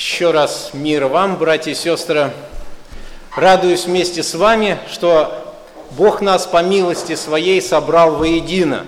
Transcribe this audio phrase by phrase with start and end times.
[0.00, 2.32] Еще раз мир вам, братья и сестры.
[3.36, 5.54] Радуюсь вместе с вами, что
[5.90, 8.86] Бог нас по милости своей собрал воедино.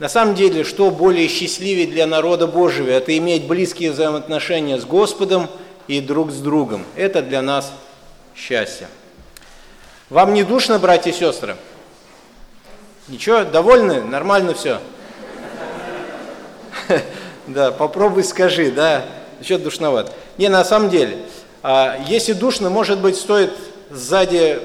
[0.00, 5.48] На самом деле, что более счастливее для народа Божьего, это иметь близкие взаимоотношения с Господом
[5.86, 6.84] и друг с другом.
[6.96, 7.72] Это для нас
[8.34, 8.88] счастье.
[10.10, 11.56] Вам не душно, братья и сестры?
[13.06, 14.02] Ничего, довольны?
[14.02, 14.80] Нормально все?
[17.46, 19.04] Да, попробуй скажи, да,
[19.40, 20.12] еще душновато.
[20.38, 21.18] Не, на самом деле,
[21.62, 23.52] а, если душно, может быть, стоит
[23.90, 24.60] сзади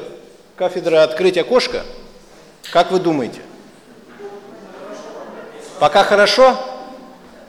[0.56, 1.84] кафедры открыть окошко?
[2.72, 3.40] Как вы думаете?
[5.80, 6.56] Пока хорошо?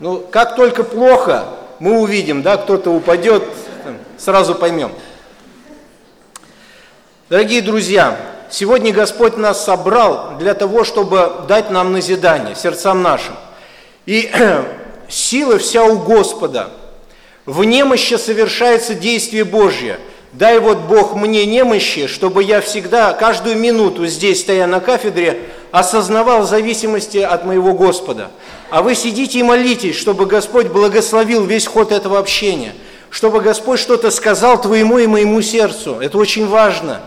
[0.01, 1.45] Ну, как только плохо,
[1.79, 3.45] мы увидим, да, кто-то упадет,
[4.19, 4.93] сразу поймем.
[7.29, 8.17] Дорогие друзья,
[8.51, 13.35] сегодня Господь нас собрал для того, чтобы дать нам назидание сердцам нашим.
[14.07, 14.31] И
[15.09, 16.71] сила вся у Господа–
[17.47, 19.99] в немощи совершается действие Божье.
[20.33, 25.41] Дай вот Бог мне немощи, чтобы я всегда, каждую минуту здесь, стоя на кафедре,
[25.73, 28.31] осознавал зависимости от моего Господа.
[28.71, 32.75] А вы сидите и молитесь, чтобы Господь благословил весь ход этого общения,
[33.11, 35.99] чтобы Господь что-то сказал твоему и моему сердцу.
[36.01, 37.03] Это очень важно.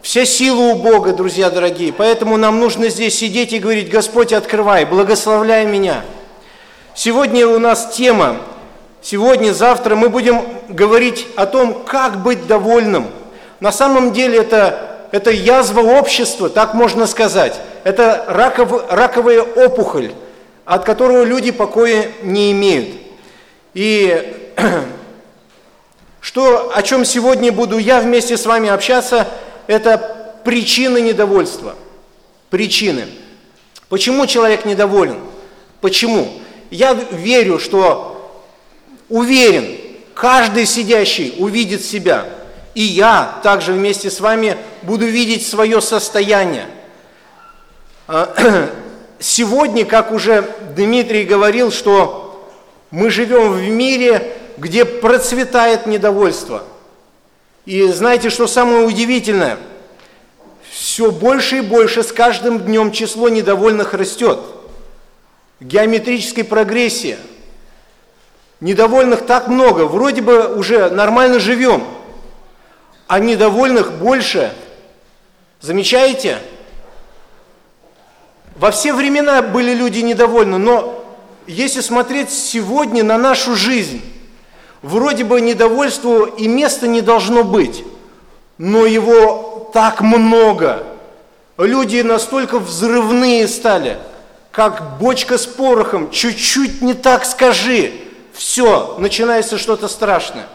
[0.00, 1.92] Вся сила у Бога, друзья дорогие.
[1.92, 6.02] Поэтому нам нужно здесь сидеть и говорить, Господь, открывай, благословляй меня.
[6.96, 8.38] Сегодня у нас тема
[9.02, 13.08] Сегодня, завтра мы будем говорить о том, как быть довольным.
[13.58, 17.60] На самом деле это, это язва общества, так можно сказать.
[17.82, 20.12] Это раков, раковая опухоль,
[20.64, 22.94] от которого люди покоя не имеют.
[23.74, 24.52] И
[26.20, 29.26] что, о чем сегодня буду я вместе с вами общаться,
[29.66, 31.74] это причины недовольства.
[32.50, 33.08] Причины.
[33.88, 35.18] Почему человек недоволен?
[35.80, 36.34] Почему?
[36.70, 38.21] Я верю, что
[39.12, 39.76] Уверен,
[40.14, 42.24] каждый сидящий увидит себя.
[42.74, 46.66] И я также вместе с вами буду видеть свое состояние.
[48.08, 48.34] А,
[49.18, 52.50] сегодня, как уже Дмитрий говорил, что
[52.90, 56.62] мы живем в мире, где процветает недовольство.
[57.66, 59.58] И знаете, что самое удивительное?
[60.70, 64.38] Все больше и больше с каждым днем число недовольных растет.
[65.60, 67.18] Геометрической прогрессии–
[68.62, 71.82] Недовольных так много, вроде бы уже нормально живем,
[73.08, 74.52] а недовольных больше.
[75.60, 76.38] Замечаете?
[78.54, 81.04] Во все времена были люди недовольны, но
[81.48, 84.00] если смотреть сегодня на нашу жизнь,
[84.80, 87.82] вроде бы недовольству и места не должно быть,
[88.58, 90.86] но его так много.
[91.58, 93.98] Люди настолько взрывные стали,
[94.52, 98.01] как бочка с порохом, чуть-чуть не так скажи,
[98.32, 100.46] все, начинается что-то страшное.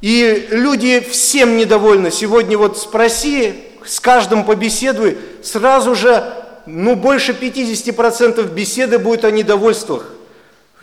[0.00, 2.10] И люди всем недовольны.
[2.10, 6.32] Сегодня вот спроси, с каждым побеседуй, сразу же,
[6.66, 10.06] ну, больше 50% беседы будет о недовольствах.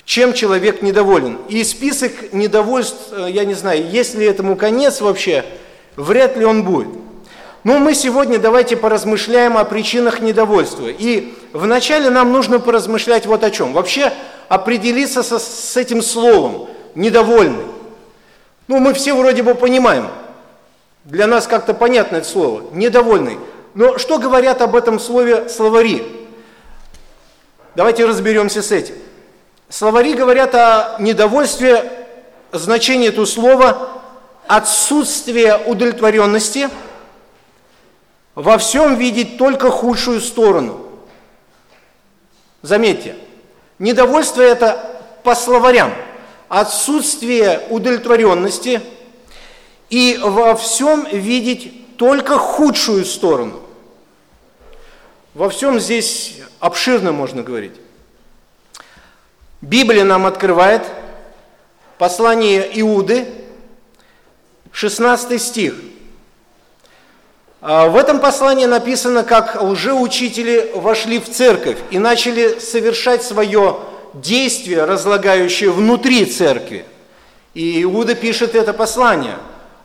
[0.06, 1.38] Чем человек недоволен.
[1.48, 5.46] И список недовольств, э, я не знаю, есть ли этому конец вообще,
[5.96, 6.90] вряд ли он будет.
[7.64, 10.88] Но мы сегодня давайте поразмышляем о причинах недовольства.
[10.88, 13.72] И вначале нам нужно поразмышлять вот о чем.
[13.72, 14.12] Вообще
[14.54, 17.66] определиться со, с этим словом «недовольный».
[18.68, 20.08] Ну, мы все вроде бы понимаем.
[21.04, 23.40] Для нас как-то понятно это слово «недовольный».
[23.74, 26.04] Но что говорят об этом слове словари?
[27.76, 28.96] Давайте разберемся с этим.
[29.70, 31.92] Словари говорят о недовольстве,
[32.52, 33.90] значение этого слова–
[34.48, 36.70] отсутствие удовлетворенности,
[38.36, 40.86] во всем видеть только худшую сторону.
[42.62, 43.16] Заметьте,
[43.84, 44.82] Недовольство– это
[45.24, 45.94] по словарям
[46.48, 48.82] отсутствие удовлетворенности
[49.90, 53.62] и во всем видеть только худшую сторону.
[55.34, 57.74] Во всем здесь обширно можно говорить.
[59.60, 60.84] Библия нам открывает
[61.98, 63.28] послание Иуды,
[64.72, 65.76] 16 стих.
[67.66, 73.78] А в этом послании написано, как лжеучители вошли в церковь и начали совершать свое
[74.14, 76.86] действие, разлагающее внутри церкви.
[77.54, 79.38] И Иуда пишет это послание,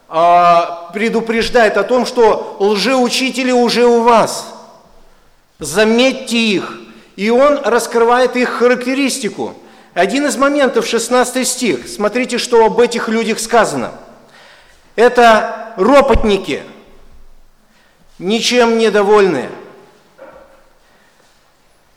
[0.08, 4.52] а, предупреждает о том, что лжеучители уже у вас.
[5.60, 6.81] Заметьте их.
[7.14, 9.54] И он раскрывает их характеристику.
[9.94, 13.92] Один из моментов, 16 стих, смотрите, что об этих людях сказано.
[14.96, 16.64] Это ропотники–
[18.19, 19.50] ничем недовольные.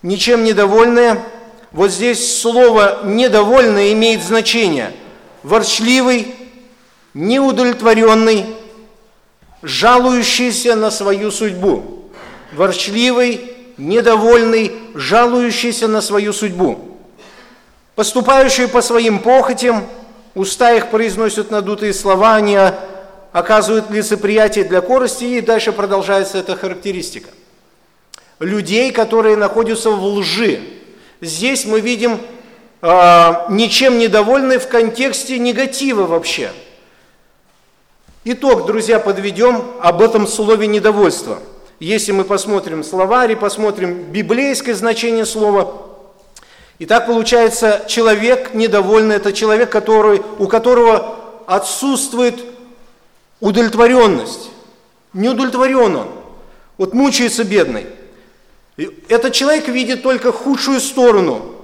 [0.01, 1.23] Ничем недовольные.
[1.71, 4.93] Вот здесь слово «недовольное» имеет значение.
[5.43, 6.35] ворчливый,
[7.13, 8.45] неудовлетворенный,
[9.61, 12.09] жалующийся на свою судьбу.
[12.53, 16.99] Ворчливый, недовольный, жалующийся на свою судьбу.
[17.95, 19.85] Поступающий по своим похотям,
[20.35, 22.57] уста их произносят надутые слова, они
[23.31, 27.29] оказывают лицеприятие для корости, и дальше продолжается эта характеристика.
[28.39, 30.59] Людей, которые находятся в лжи.
[31.21, 32.19] Здесь мы видим
[32.81, 36.51] э, ничем недовольны в контексте негатива вообще.
[38.23, 41.39] Итог, друзья, подведем об этом слове недовольства.
[41.79, 45.87] Если мы посмотрим словарь и посмотрим библейское значение слова,
[46.77, 52.35] и так получается, человек недовольный– это человек, который, у которого отсутствует
[53.41, 54.49] удовлетворенность.
[55.11, 56.07] Не удовлетворен он.
[56.77, 57.87] Вот мучается бедный.
[59.09, 61.55] Этот человек видит только худшую сторону.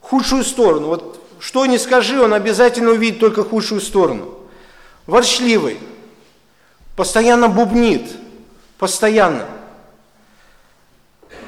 [0.00, 0.88] Худшую сторону.
[0.88, 4.34] Вот что ни скажи, он обязательно увидит только худшую сторону.
[5.06, 5.78] Ворчливый.
[6.96, 8.10] Постоянно бубнит.
[8.78, 9.46] Постоянно.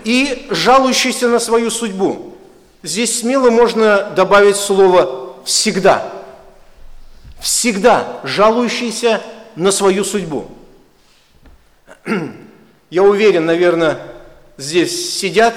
[0.04, 2.36] И жалующийся на свою судьбу.
[2.82, 6.12] Здесь смело можно добавить слово «всегда».
[7.40, 9.22] Всегда жалующийся
[9.60, 10.48] на свою судьбу.
[12.88, 14.00] Я уверен, наверное,
[14.56, 15.54] здесь сидят,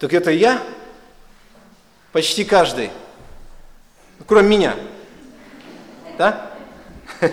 [0.00, 0.60] так это я,
[2.10, 2.90] почти каждый,
[4.26, 4.76] кроме меня.
[6.18, 6.50] Да?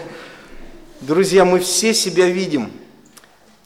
[1.01, 2.71] Друзья, мы все себя видим.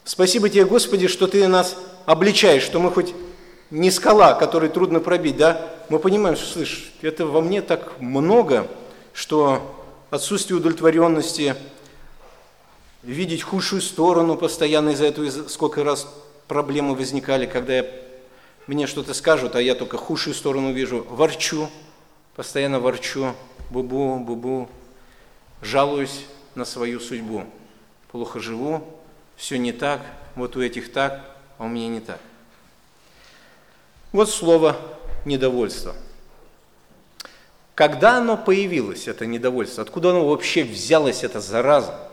[0.04, 1.76] Спасибо тебе, Господи, что ты нас
[2.06, 3.14] обличаешь, что мы хоть
[3.70, 5.70] не скала, которую трудно пробить, да?
[5.90, 8.68] Мы понимаем, что, слышь, это во мне так много,
[9.12, 11.56] что отсутствие удовлетворенности,
[13.02, 16.06] видеть худшую сторону постоянно из-за этого, сколько раз
[16.48, 17.86] проблемы возникали, когда я,
[18.66, 21.68] мне что-то скажут, а я только худшую сторону вижу, ворчу,
[22.36, 23.34] постоянно ворчу,
[23.70, 24.68] бубу, бубу,
[25.60, 27.44] жалуюсь на свою судьбу.
[28.10, 28.84] Плохо живу,
[29.36, 30.02] все не так,
[30.36, 31.24] вот у этих так,
[31.58, 32.20] а у меня не так.
[34.12, 34.76] Вот слово
[35.24, 35.94] недовольство.
[37.74, 39.82] Когда оно появилось, это недовольство?
[39.82, 42.11] Откуда оно вообще взялось, эта зараза?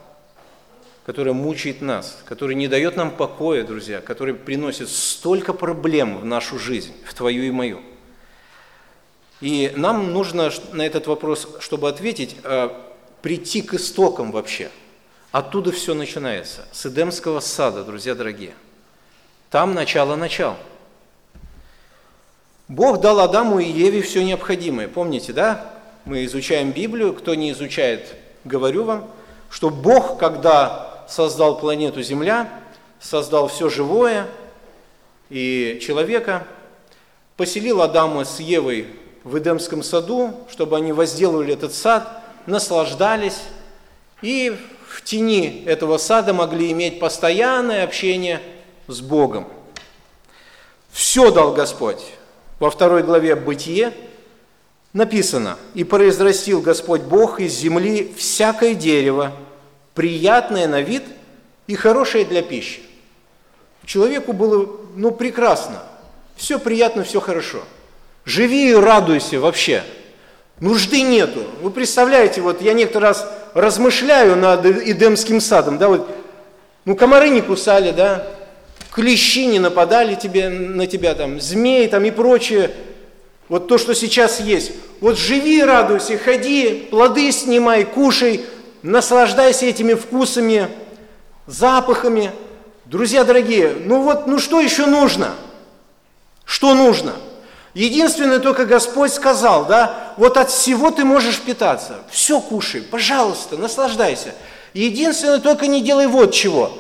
[1.10, 6.60] Которая мучает нас, которая не дает нам покоя, друзья, которая приносит столько проблем в нашу
[6.60, 7.82] жизнь, в твою и мою.
[9.42, 12.80] И нам нужно на этот вопрос, чтобы ответить, а,
[13.24, 14.70] прийти к истокам вообще.
[15.32, 18.54] Оттуда все начинается, с Эдемского сада, друзья дорогие.
[19.50, 20.58] Там начало начал.
[22.68, 24.88] Бог дал Адаму и Еве все необходимое.
[24.88, 25.74] Помните, да?
[26.06, 28.14] Мы изучаем Библию, кто не изучает,
[28.46, 29.10] говорю вам,
[29.50, 32.50] что Бог, когда создал планету Земля,
[33.00, 34.28] создал все живое
[35.30, 36.46] и человека,
[37.36, 38.88] поселил Адама с Евой
[39.24, 43.40] в Эдемском саду, чтобы они возделывали этот сад, наслаждались
[44.22, 44.58] и
[44.88, 48.42] в тени этого сада могли иметь постоянное общение
[48.88, 49.48] с Богом.
[50.92, 52.02] Все дал Господь.
[52.60, 53.94] Во второй главе «Бытие»
[54.92, 59.32] написано, «И произрастил Господь Бог из земли всякое дерево,
[60.00, 61.04] приятное на вид
[61.68, 62.80] и хорошее для пищи.
[63.84, 65.84] Человеку было, ну, прекрасно.
[66.38, 67.60] Все приятно, все хорошо.
[68.24, 69.84] Живи и радуйся вообще.
[70.62, 71.44] Нужды нету.
[71.62, 76.10] Вы представляете, вот я некоторый раз размышляю над Эдемским садом, да, вот,
[76.86, 78.26] ну, комары не кусали, да,
[78.92, 82.72] клещи не нападали тебе, на тебя, там, змеи там и прочее,
[83.50, 84.72] вот то, что сейчас есть.
[85.02, 88.46] Вот живи радуйся, ходи, плоды снимай, кушай,
[88.84, 90.70] наслаждайся этими вкусами,
[91.48, 92.32] запахами.
[92.86, 95.32] Друзья дорогие, ну вот, ну что еще нужно?
[96.46, 97.14] Что нужно?
[97.74, 102.00] Единственное, только Господь сказал, да, вот от всего ты можешь питаться.
[102.10, 104.34] Все кушай, пожалуйста, наслаждайся.
[104.74, 106.78] Единственное, только не делай вот чего.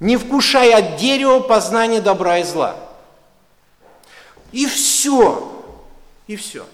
[0.00, 2.76] Не вкушай от дерева познания добра и зла.
[4.52, 5.52] И все.
[6.26, 6.66] И все.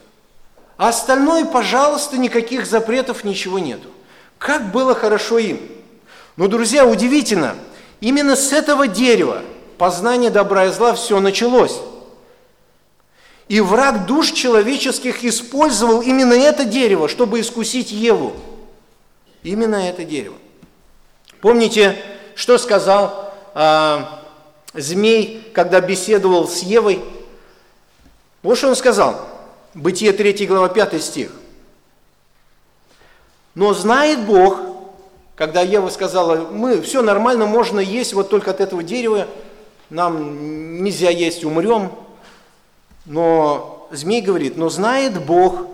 [0.77, 3.89] А остальное, пожалуйста, никаких запретов, ничего нету.
[4.43, 5.61] Как было хорошо им.
[6.37, 7.55] Но, друзья, удивительно,
[8.01, 9.41] именно с этого дерева
[9.79, 11.79] познание добра и зла все началось.
[13.47, 18.33] И враг душ человеческих использовал именно это дерево, чтобы искусить Еву.
[19.45, 20.37] Именно это дерево.
[21.41, 21.97] Помните,
[22.35, 23.99] что сказал э,
[24.75, 27.01] змей, когда беседовал с Евой?
[28.43, 29.25] Вот что он сказал.
[29.75, 31.31] Бытие 3 глава 5 стих.
[33.55, 34.61] Но знает Бог,
[35.35, 39.27] когда Ева сказала, мы все нормально, можно есть, вот только от этого дерева
[39.91, 41.93] нам нельзя есть, умрем.
[43.05, 45.67] Но змей говорит, но знает Бог,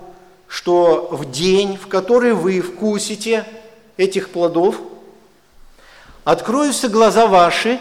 [0.49, 3.45] что в день, в который вы вкусите
[3.97, 4.81] этих плодов,
[6.25, 7.79] откроются глаза ваши,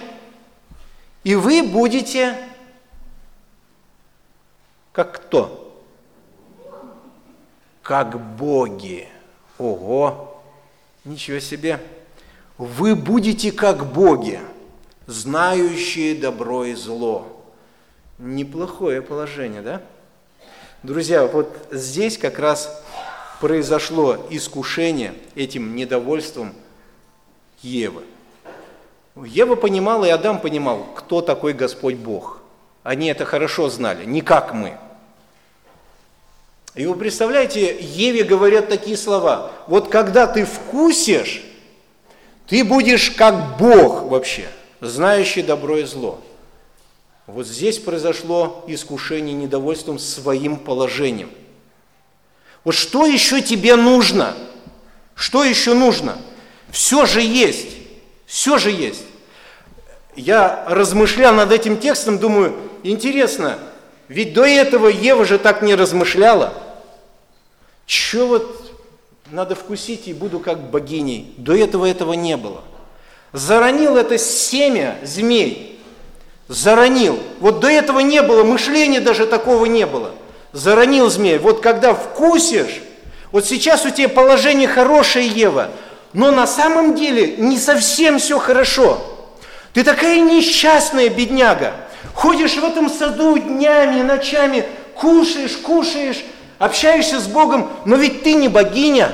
[1.24, 2.36] и вы будете
[4.98, 5.80] как кто?
[7.84, 9.08] Как боги.
[9.58, 10.42] Ого!
[11.06, 11.80] Ничего себе!
[12.58, 14.40] Вы будете как боги,
[15.06, 17.28] знающие добро и зло.
[18.18, 19.82] Неплохое положение, да?
[20.82, 22.84] Друзья, вот здесь как раз
[23.40, 26.54] произошло искушение этим недовольством
[27.62, 28.04] Евы.
[29.16, 32.42] Ева понимала, и Адам понимал, кто такой Господь Бог.
[32.84, 34.78] Они это хорошо знали, не как мы.
[36.78, 39.52] И вы представляете, Еве говорят такие слова.
[39.66, 41.42] Вот когда ты вкусишь,
[42.46, 44.48] ты будешь как Бог вообще,
[44.80, 46.22] знающий добро и зло.
[47.26, 51.32] Вот здесь произошло искушение недовольством своим положением.
[52.64, 54.38] Вот что еще тебе нужно?
[55.16, 56.16] Что еще нужно?
[56.70, 57.76] Все же есть.
[58.28, 59.04] Все же есть.
[60.16, 63.58] Я размышлял над этим текстом, думаю, интересно,
[64.10, 66.67] ведь до этого Ева же так не размышляла.
[67.88, 68.72] Че вот
[69.32, 71.34] надо вкусить и буду как богиней.
[71.38, 72.62] До этого этого не было.
[73.32, 75.80] Заронил это семя змей.
[76.50, 77.18] Заронил.
[77.40, 80.12] Вот до этого не было, мышления даже такого не было.
[80.52, 81.38] Заронил змей.
[81.38, 82.82] Вот когда вкусишь,
[83.32, 85.70] вот сейчас у тебя положение хорошее, Ева,
[86.12, 89.02] но на самом деле не совсем все хорошо.
[89.74, 91.74] Ты такая несчастная бедняга.
[92.14, 94.66] Ходишь в этом саду днями, ночами,
[94.96, 96.24] кушаешь, кушаешь,
[96.60, 99.12] общаешься с Богом, но ведь ты не богиня.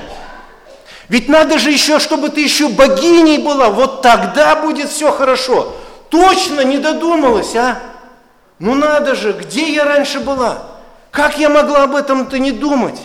[1.10, 5.76] Ведь надо же еще, чтобы ты еще богиней была, вот тогда будет все хорошо.
[6.10, 7.80] Точно не додумалась, а?
[8.60, 10.64] Ну надо же, где я раньше была?
[11.12, 13.00] Как я могла об этом-то не думать?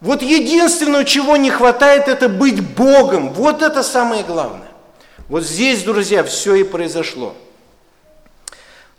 [0.00, 3.32] Вот единственное, чего не хватает, это быть Богом.
[3.32, 4.68] Вот это самое главное.
[5.28, 7.34] Вот здесь, друзья, все и произошло.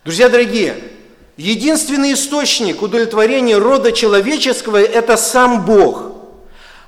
[0.03, 0.75] Друзья дорогие,
[1.39, 6.11] Единственный источник удовлетворения рода человеческого– это сам Бог.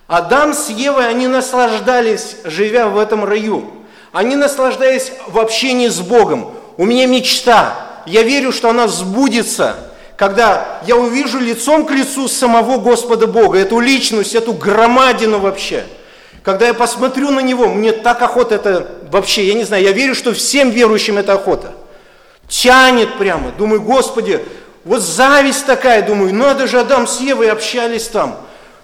[0.08, 3.72] Адам с Евой, они наслаждались, живя в этом раю.
[4.12, 6.52] Они наслаждались в общении с Богом.
[6.76, 8.02] У меня мечта.
[8.06, 9.78] Я верю, что она сбудется,
[10.18, 15.86] когда я увижу лицом к лицу самого Господа Бога, эту личность, эту громадину вообще.
[16.44, 20.14] Когда я посмотрю на Него, мне так охота это вообще, я не знаю, я верю,
[20.14, 21.72] что всем верующим это охота–
[22.52, 23.52] Тянет прямо.
[23.52, 24.44] Думаю, Господи,
[24.84, 28.38] вот зависть такая, думаю, надо же, Адам с Евой общались там.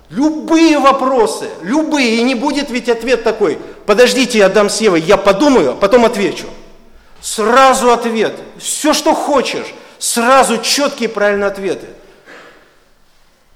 [0.10, 5.72] Любые вопросы, любые, и не будет ведь ответ такой, подождите, Адам с Евой, я подумаю,
[5.72, 6.46] а потом отвечу.
[7.20, 9.68] Сразу ответ, все, что хочешь,
[10.00, 11.88] сразу четкие правильные ответы.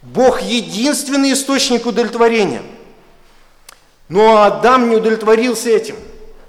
[0.02, 2.64] Бог единственный источник удовлетворения.
[4.10, 5.96] Но Адам не удовлетворился этим.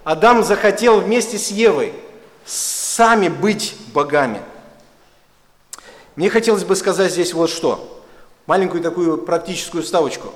[0.02, 1.92] Адам захотел вместе с Евой
[2.94, 4.40] сами быть богами.
[6.14, 8.04] Мне хотелось бы сказать здесь вот что.
[8.46, 10.28] Маленькую такую практическую ставочку.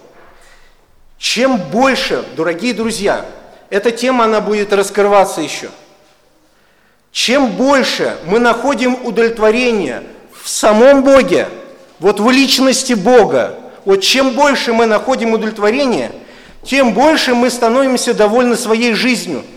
[1.19, 3.27] Чем больше, дорогие друзья,
[3.69, 5.69] эта тема, она будет раскрываться еще.
[7.13, 11.49] Чем больше мы находим удовлетворение в самом Боге,
[11.99, 16.13] вот в личности Бога, вот чем больше мы находим удовлетворение,
[16.63, 19.45] тем больше мы становимся довольны своей жизнью–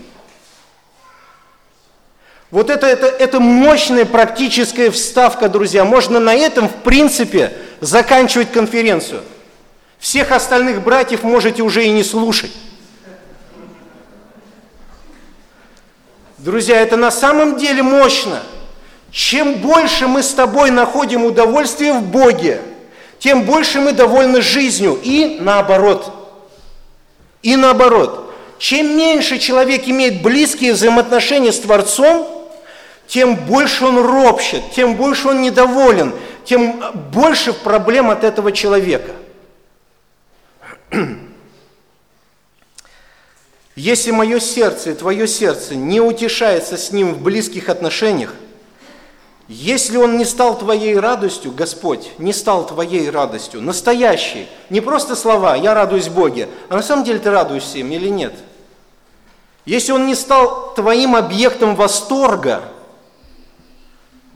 [2.50, 5.84] вот это, это, это мощная практическая вставка, друзья.
[5.84, 9.22] Можно на этом, в принципе, заканчивать конференцию.
[10.00, 12.50] Всех остальных братьев можете уже и не слушать.
[16.38, 18.42] Друзья, это на самом деле мощно.
[19.12, 22.62] Чем больше мы с тобой находим удовольствие в Боге,
[23.18, 24.98] тем больше мы довольны жизнью.
[25.02, 26.12] И наоборот.
[27.42, 28.34] И наоборот.
[28.58, 32.39] Чем меньше человек имеет близкие взаимоотношения с Творцом,
[33.10, 36.14] тем больше он ропщет, тем больше он недоволен,
[36.44, 36.80] тем
[37.12, 39.10] больше проблем от этого человека.
[43.74, 48.32] Если мое сердце и твое сердце не утешается с ним в близких отношениях,
[49.48, 55.56] если он не стал твоей радостью, Господь, не стал твоей радостью, настоящей, не просто слова
[55.56, 58.34] «я радуюсь Боге», а на самом деле ты радуешься им или нет?
[59.64, 62.62] Если он не стал твоим объектом восторга–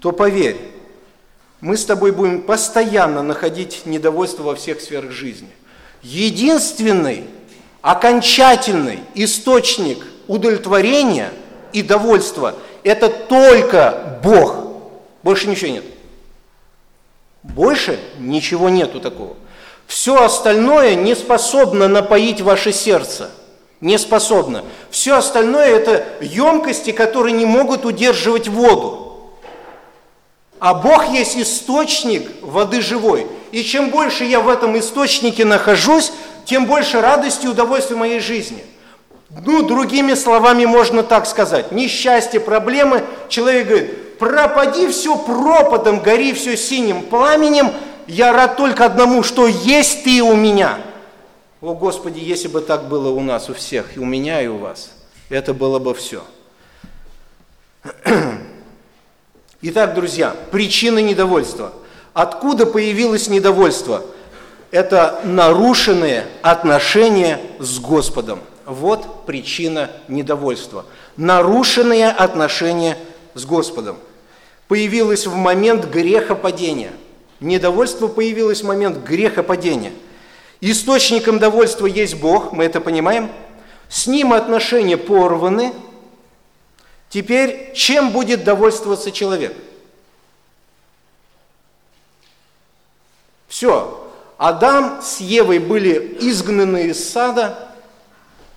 [0.05, 0.59] то поверь,
[1.63, 5.49] мы с тобой будем постоянно находить недовольство во всех сферах жизни.
[6.03, 7.25] Единственный,
[7.81, 11.33] окончательный источник удовлетворения
[11.73, 14.67] и довольства– это только Бог.
[15.23, 15.85] Больше ничего нет.
[17.43, 19.37] Больше ничего нету такого.
[19.87, 23.31] Все остальное не способно напоить ваше сердце.
[23.81, 24.67] Не способно.
[24.91, 29.04] Все остальное это емкости, которые не могут удерживать воду.
[30.65, 33.27] А Бог есть источник воды живой.
[33.53, 36.11] И чем больше я в этом источнике нахожусь,
[36.47, 38.65] тем больше радости и удовольствия моей жизни.
[39.45, 41.71] Ну, другими словами можно так сказать.
[41.71, 43.05] Несчастье, проблемы.
[43.29, 47.71] Человек говорит, пропади все пропадом, гори все синим пламенем.
[48.07, 50.79] Я рад только одному, что есть ты у меня.
[51.61, 54.57] О, Господи, если бы так было у нас, у всех, и у меня, и у
[54.57, 54.93] вас,
[55.29, 56.25] это было бы все.
[59.67, 61.73] Итак, друзья, причина недовольства.
[62.13, 64.03] Откуда появилось недовольство?
[64.71, 68.41] Это нарушенные отношения с Господом.
[68.67, 70.85] Вот причина недовольства.
[71.17, 72.99] Нарушенные отношения
[73.33, 73.97] с Господом.
[74.69, 76.93] Появилось в момент грехопадения.
[77.41, 79.93] Недовольство появилось в момент грехопадения.
[80.61, 83.31] Источником довольства есть Бог, мы это понимаем.
[83.89, 85.73] С Ним отношения порваны.
[87.15, 89.57] Теперь чем будет довольствоваться человек?
[93.47, 94.11] Все.
[94.37, 97.69] Адам с Евой были изгнаны из сада,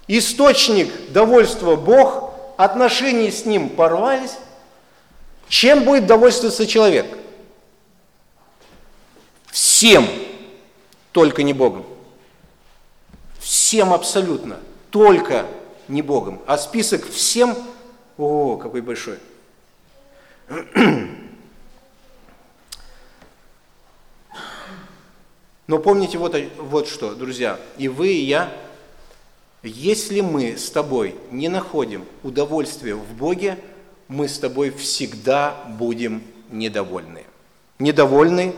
[0.08, 4.34] источник довольства Бог, отношения с Ним порвались.
[5.48, 7.16] Чем будет довольствоваться человек?
[9.52, 10.10] Всем,
[11.12, 11.86] только не Богом.
[13.40, 14.58] Всем абсолютно,
[14.90, 15.46] только
[15.88, 16.42] не Богом.
[16.48, 17.56] А список всем,
[18.18, 19.18] о, какой большой.
[25.68, 28.52] Но помните вот, вот что, друзья, и вы, и я,
[29.64, 33.60] если мы с тобой не находим удовольствия в Боге,
[34.08, 37.26] мы с тобой всегда будем недовольны.
[37.80, 38.56] Недовольны,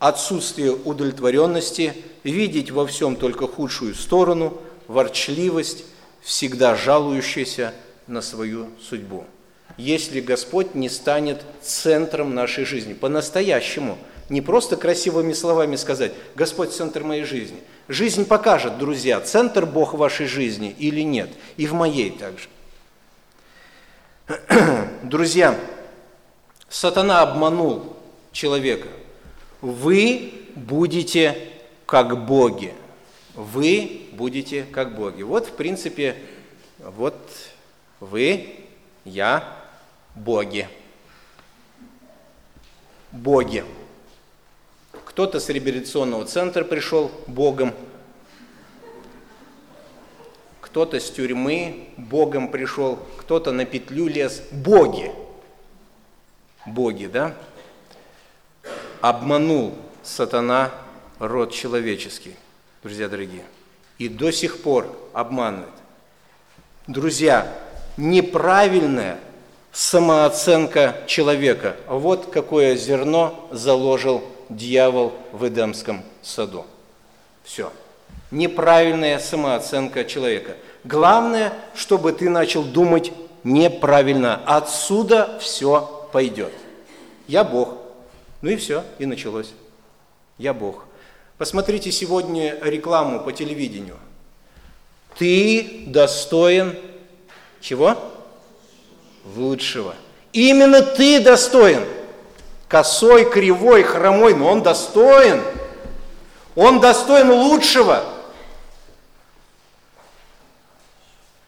[0.00, 5.84] отсутствие удовлетворенности, видеть во всем только худшую сторону, ворчливость,
[6.22, 7.72] всегда жалующаяся
[8.08, 9.24] на свою судьбу.
[9.76, 17.02] Если Господь не станет центром нашей жизни, по-настоящему– не просто красивыми словами сказать, Господь– центр
[17.02, 17.58] моей жизни.
[17.88, 21.30] Жизнь покажет, друзья, центр Бог вашей жизни или нет.
[21.56, 22.48] И в моей также.
[25.02, 25.58] Друзья,
[26.68, 27.96] сатана обманул
[28.32, 28.88] человека.
[29.62, 31.38] Вы будете
[31.86, 32.74] как боги.
[33.34, 35.22] Вы будете как боги.
[35.22, 36.16] Вот, в принципе,
[36.78, 37.16] вот
[38.00, 38.56] вы,
[39.04, 39.56] я,
[40.14, 40.68] боги.
[43.12, 43.64] Боги.
[45.04, 47.74] Кто-то с реабилитационного центра пришел Богом,
[50.60, 54.42] кто-то с тюрьмы Богом пришел, кто-то на петлю лез.
[54.52, 55.10] Боги.
[56.66, 57.34] Боги, да?
[59.00, 60.70] Обманул сатана
[61.18, 62.36] род человеческий,
[62.82, 63.44] друзья дорогие.
[63.96, 65.72] И до сих пор обманывает.
[66.86, 67.50] Друзья,
[67.98, 69.18] неправильная
[69.72, 71.76] самооценка человека.
[71.86, 76.64] Вот какое зерно заложил дьявол в Эдемском саду.
[77.44, 77.70] Все.
[78.30, 80.52] Неправильная самооценка человека.
[80.84, 83.12] Главное, чтобы ты начал думать
[83.44, 84.40] неправильно.
[84.46, 86.52] Отсюда все пойдет.
[87.26, 87.74] Я Бог.
[88.40, 89.52] Ну и все, и началось.
[90.38, 90.84] Я Бог.
[91.36, 93.96] Посмотрите сегодня рекламу по телевидению.
[95.18, 96.76] Ты достоин
[97.60, 97.96] чего?
[99.36, 99.94] Лучшего.
[100.32, 101.84] Именно ты достоин–
[102.68, 105.42] косой, кривой, хромой, но он достоин.
[106.54, 108.04] Он достоин лучшего.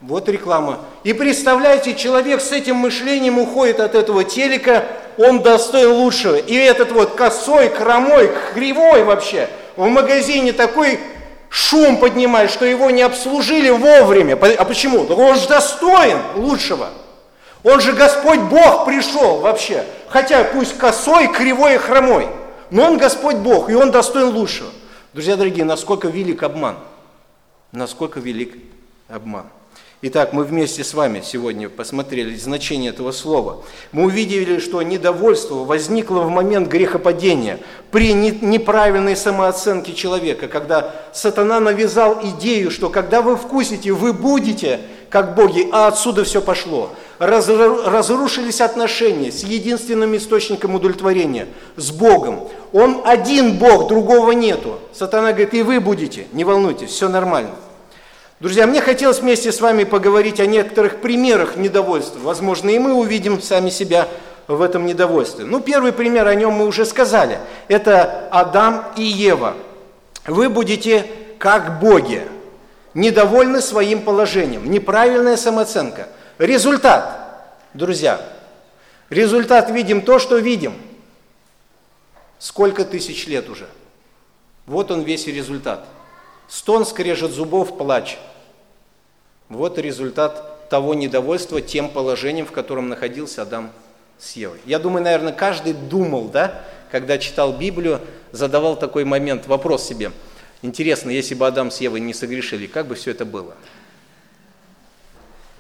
[0.01, 0.81] Вот реклама.
[1.05, 4.87] И представляете, человек с этим мышлением уходит от этого телека,
[5.19, 6.37] он достоин лучшего.
[6.37, 10.99] И этот вот косой, хромой, кривой вообще в магазине такой
[11.51, 14.33] шум поднимает, что его не обслужили вовремя.
[14.35, 15.05] А почему?
[15.05, 16.89] Он же достоин лучшего.
[17.63, 19.85] Он же Господь Бог пришел вообще.
[20.09, 22.29] Хотя пусть косой, кривой и хромой.
[22.71, 24.71] Но Он Господь Бог, и Он достоин лучшего.
[25.13, 26.77] Друзья дорогие, насколько велик обман.
[27.73, 28.55] Насколько велик
[29.09, 29.47] обман.
[30.03, 33.63] Итак, мы вместе с вами сегодня посмотрели значение этого слова.
[33.93, 37.59] Мы увидели, что недовольство возникло в момент грехопадения,
[37.91, 45.35] при неправильной самооценке человека, когда сатана навязал идею, что когда вы вкусите, вы будете как
[45.35, 46.93] боги, а отсюда все пошло.
[47.19, 52.49] Разрушились отношения с единственным источником удовлетворения, с Богом.
[52.73, 54.79] Он один Бог, другого нету.
[54.95, 57.51] Сатана говорит, и вы будете, не волнуйтесь, все нормально.
[58.41, 62.21] Друзья, мне хотелось вместе с вами поговорить о некоторых примерах недовольства.
[62.21, 64.09] Возможно, и мы увидим сами себя
[64.47, 65.45] в этом недовольстве.
[65.45, 67.39] Ну, первый пример, о нем мы уже сказали.
[67.69, 69.57] Это Адам и Ева.
[70.27, 71.07] вы будете
[71.39, 72.27] как боги,
[72.95, 76.09] недовольны своим положением, неправильная самооценка.
[76.39, 78.23] Результат, друзья,
[79.11, 80.73] результат видим то, что видим.
[82.39, 83.69] Сколько тысяч лет уже?
[84.65, 85.85] Вот он весь результат.
[86.51, 88.19] Стон, скрежет зубов, плач.
[89.49, 93.71] Вот результат того недовольства тем положением, в котором находился Адам
[94.19, 94.59] с Евой.
[94.67, 98.01] Я думаю, наверное, каждый думал, да, когда читал Библию,
[98.33, 100.11] задавал такой момент, вопрос себе.
[100.63, 103.55] Интересно, если бы Адам с Евой не согрешили, как бы все это было?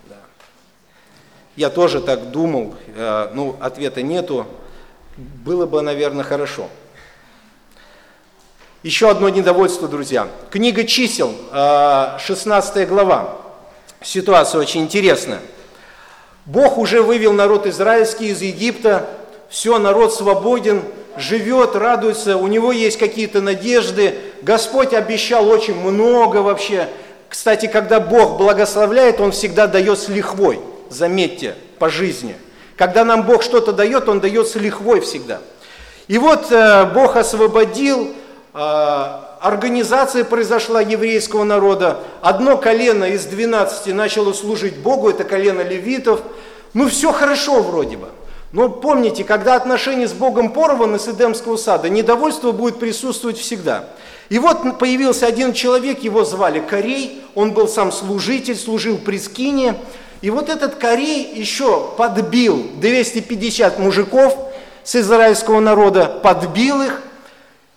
[0.09, 0.17] Да.
[1.55, 4.45] Я тоже так думал, э, ну, ответа нету.
[5.17, 6.69] Было бы, наверное, хорошо.
[8.83, 10.27] Еще одно недовольство, друзья.
[10.51, 13.37] Книга чисел, 16 э, глава.
[14.03, 15.41] Ситуация очень интересная.
[16.47, 19.07] Бог уже вывел народ израильский из Египта,
[19.51, 20.83] все, народ свободен,
[21.19, 24.15] живет, радуется, у него есть какие-то надежды.
[24.41, 26.89] Господь обещал очень много вообще.
[27.29, 32.35] Кстати, когда Бог благословляет, Он всегда дает с лихвой, заметьте, по жизни.
[32.77, 35.41] Когда нам Бог что-то дает, Он дает с лихвой всегда.
[36.09, 38.15] И вот э, Бог освободил,
[38.53, 42.01] организация произошла еврейского народа.
[42.21, 46.21] Одно колено из 12 начало служить Богу, это колено левитов.
[46.75, 48.09] Ну, все хорошо вроде бы.
[48.53, 53.85] Но помните, когда отношения с Богом порваны с Эдемского сада, недовольство будет присутствовать всегда.
[54.29, 59.77] И вот появился один человек, его звали Корей, он был сам служитель, служил при Скине.
[60.21, 64.37] И вот этот Корей еще подбил 250 мужиков
[64.83, 67.03] с израильского народа, подбил их.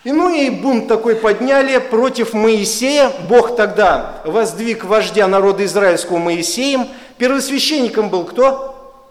[0.04, 3.12] И ну и бунт такой подняли против Моисея.
[3.30, 6.88] Бог тогда воздвиг вождя народа израильского Моисеем.
[7.18, 9.04] Первосвященником был кто?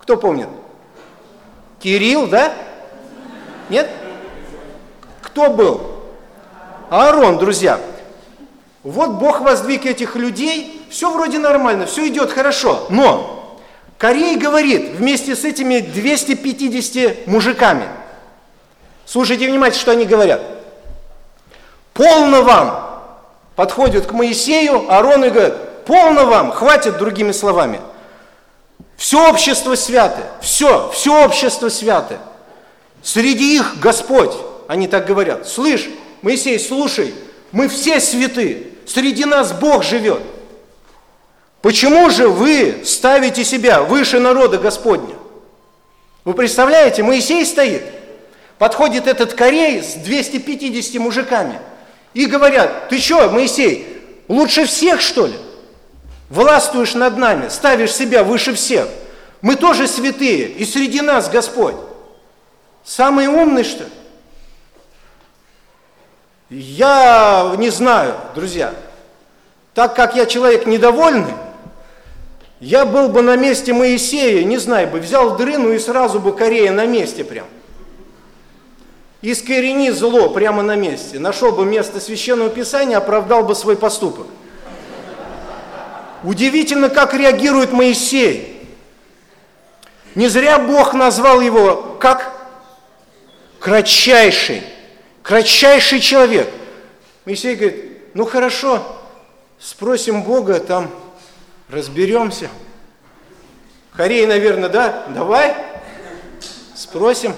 [0.00, 0.48] Кто помнит?
[1.80, 2.52] Кирилл, да?
[3.68, 3.90] Нет?
[5.20, 5.82] Кто был?
[6.88, 7.78] Аарон, друзья.
[8.82, 13.58] Вот Бог воздвиг этих людей, все вроде нормально, все идет хорошо, но
[13.98, 17.86] Корей говорит вместе с этими 250 мужиками,
[19.08, 20.42] слушайте внимательно, что они говорят.
[21.94, 23.00] Полно вам,
[23.56, 27.80] подходят к Моисею, Аарону и говорят, полно вам, хватит другими словами–
[28.98, 32.18] все общество свято, все, все общество свято.
[33.00, 34.34] Среди их Господь,
[34.66, 35.48] они так говорят.
[35.48, 35.88] Слышь,
[36.20, 37.14] Моисей, слушай,
[37.52, 40.20] мы все святы, среди нас Бог живет.
[41.62, 45.14] Почему же вы ставите себя выше народа Господня?
[46.24, 47.84] Вы представляете, Моисей стоит,
[48.58, 51.58] подходит этот корей с 250 мужиками
[52.14, 53.86] и говорят, ты что, Моисей,
[54.28, 55.34] лучше всех что ли?
[56.28, 58.88] властвуешь над нами, ставишь себя выше всех.
[59.40, 61.76] Мы тоже святые, и среди нас Господь.
[62.84, 63.90] Самый умный, что ли?
[66.50, 68.74] Я не знаю, друзья.
[69.74, 71.34] Так как я человек недовольный,
[72.58, 76.72] я был бы на месте Моисея, не знаю, бы взял дрыну и сразу бы Корея
[76.72, 77.46] на месте прям.
[79.20, 81.18] Искорени зло прямо на месте.
[81.18, 84.26] Нашел бы место священного писания, оправдал бы свой поступок.
[86.22, 88.66] Удивительно, как реагирует Моисей.
[90.14, 92.32] Не зря Бог назвал его как
[93.58, 94.62] кратчайший,
[95.22, 96.48] кратчайший человек.
[97.24, 98.82] Моисей говорит, ну хорошо,
[99.58, 100.90] спросим Бога, там
[101.68, 102.48] разберемся.
[103.94, 105.06] Корей, наверное, да?
[105.08, 105.56] Давай,
[106.74, 107.34] спросим.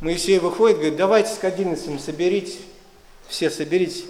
[0.00, 2.58] Моисей выходит, говорит, давайте с кадильницами соберите,
[3.28, 4.04] все соберите.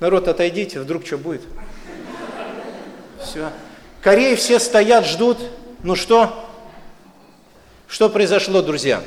[0.00, 1.42] Народ, отойдите, вдруг что будет.
[3.22, 3.50] Все.
[4.00, 5.38] Кореи все стоят, ждут.
[5.82, 6.48] Ну что?
[7.86, 9.02] Что произошло, друзья?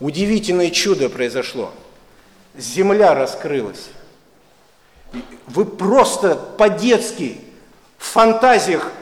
[0.00, 1.72] Удивительное чудо произошло.
[2.56, 3.88] Земля раскрылась.
[5.46, 7.40] Вы просто по-детски
[7.96, 8.92] в фантазиях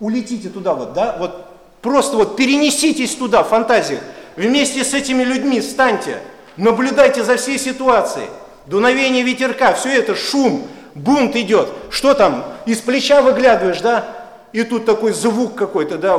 [0.00, 1.16] улетите туда вот, да?
[1.18, 1.46] Вот
[1.82, 4.00] просто вот перенеситесь туда в фантазиях.
[4.40, 6.18] Вместе с этими людьми станьте,
[6.56, 8.30] наблюдайте за всей ситуацией.
[8.64, 11.68] Дуновение ветерка, все это шум, бунт идет.
[11.90, 12.46] Что там?
[12.64, 14.16] Из плеча выглядываешь, да?
[14.54, 16.18] И тут такой звук какой-то, да,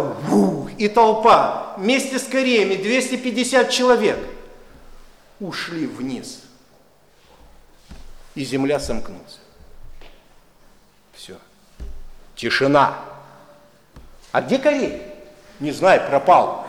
[0.78, 1.74] и толпа.
[1.80, 4.20] Вместе с кореями 250 человек
[5.40, 6.42] ушли вниз.
[8.36, 9.40] И земля сомкнулась.
[11.16, 11.38] Все.
[12.36, 13.00] Тишина.
[14.32, 15.02] А где Корей?
[15.60, 16.68] Не знаю, пропал.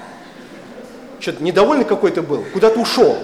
[1.22, 3.16] Что-то недовольный какой-то был, куда-то ушел.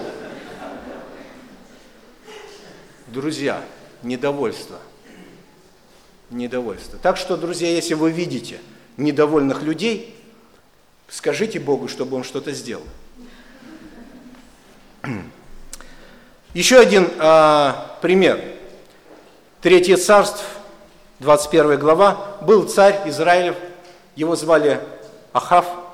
[3.07, 3.61] Друзья,
[4.03, 4.77] недовольство.
[6.29, 6.97] Недовольство.
[6.97, 8.61] Так что, друзья, если вы видите
[8.95, 10.15] недовольных людей,
[11.09, 12.85] скажите Богу, чтобы Он что-то сделал.
[16.53, 18.41] Еще один а, пример.
[19.59, 20.45] Третье царство,
[21.19, 22.37] 21 глава.
[22.39, 23.57] Был царь Израилев,
[24.15, 24.79] его звали
[25.33, 25.88] Ахав.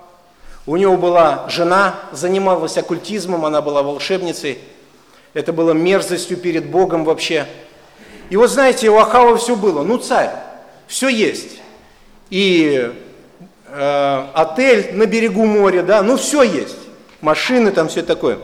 [0.68, 4.58] У него была жена, занималась оккультизмом, она была волшебницей.
[5.34, 7.46] Это было мерзостью перед Богом вообще.
[8.30, 9.84] И вот знаете, у Ахава все было.
[9.84, 10.32] Ну, царь,
[10.88, 11.60] все есть.
[12.32, 12.92] И
[13.68, 16.78] э, отель на берегу моря, да, ну все есть.
[17.22, 18.40] Машины там, все такое.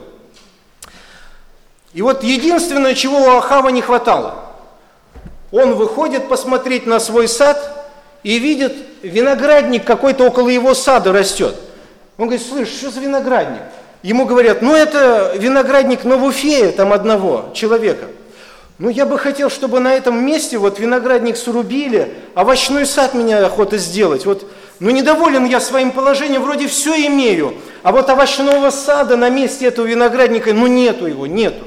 [1.93, 4.45] И вот единственное, чего у Ахава не хватало,
[5.51, 7.89] он выходит посмотреть на свой сад
[8.23, 11.55] и видит, виноградник какой-то около его сада растет.
[12.21, 13.63] Он говорит, слышь, что за виноградник?
[14.03, 18.05] Ему говорят, ну это виноградник Новуфея, там одного человека.
[18.77, 23.79] Ну я бы хотел, чтобы на этом месте вот виноградник срубили, овощной сад меня охота
[23.79, 24.27] сделать.
[24.27, 24.47] Вот,
[24.79, 29.87] ну недоволен я своим положением, вроде все имею, а вот овощного сада на месте этого
[29.87, 31.65] виноградника, ну нету его, нету.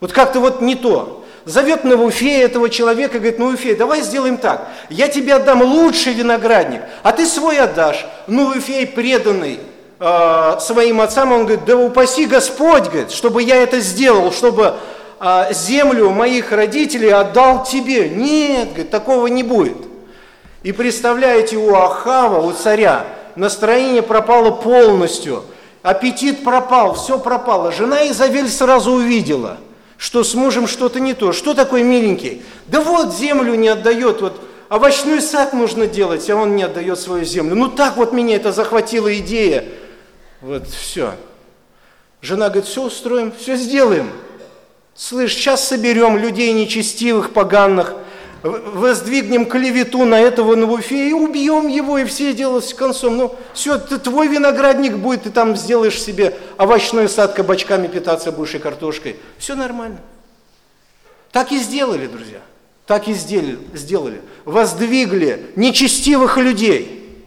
[0.00, 1.26] Вот как-то вот не то.
[1.44, 4.66] Зовет Навуфея этого человека, говорит, Навуфей, давай сделаем так.
[4.88, 8.06] Я тебе отдам лучший виноградник, а ты свой отдашь.
[8.26, 9.60] Навуфей преданный
[10.04, 14.74] э, своим отцам, он говорит, да упаси Господь, говорит, чтобы я это сделал, чтобы
[15.20, 18.08] э, землю моих родителей отдал тебе.
[18.08, 19.78] Нет, говорит, такого не будет.
[20.62, 23.04] И представляете, у Ахава, у царя,
[23.36, 25.44] настроение пропало полностью,
[25.82, 27.72] аппетит пропал, все пропало.
[27.72, 29.56] Жена Изавель сразу увидела–
[29.96, 31.32] что с мужем что-то не то.
[31.32, 32.42] Что такое миленький?
[32.66, 37.24] Да вот землю не отдает, вот овощной сад нужно делать, а он не отдает свою
[37.24, 37.54] землю.
[37.54, 39.64] Ну так вот меня это захватила идея.
[40.44, 41.14] Вот все.
[42.20, 44.10] Жена говорит, все устроим, все сделаем.
[44.94, 47.94] Слышь, сейчас соберем людей нечестивых, поганых,
[48.42, 53.16] воздвигнем клевету на этого Навуфея и убьем его, и все дело с концом.
[53.16, 58.54] Ну, все, ты, твой виноградник будет, ты там сделаешь себе овощной сад, кабачками питаться будешь
[58.54, 59.16] и картошкой.
[59.38, 60.00] Все нормально.
[61.32, 62.40] Так и сделали, друзья.
[62.86, 63.58] Так и сделали.
[63.72, 64.20] сделали.
[64.44, 67.24] Воздвигли нечестивых людей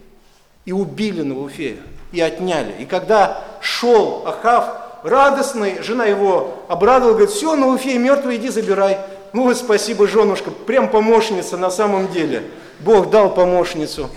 [0.66, 1.78] и убили Навуфея,
[2.18, 2.74] и отняли.
[2.80, 4.66] И когда шел Ахав,
[5.04, 8.98] радостный, жена его обрадовала, говорит, все, Навуфей мертвый, иди забирай.
[9.34, 12.44] Ну вот спасибо, женушка, прям помощница на самом деле.
[12.80, 14.10] Бог дал помощницу.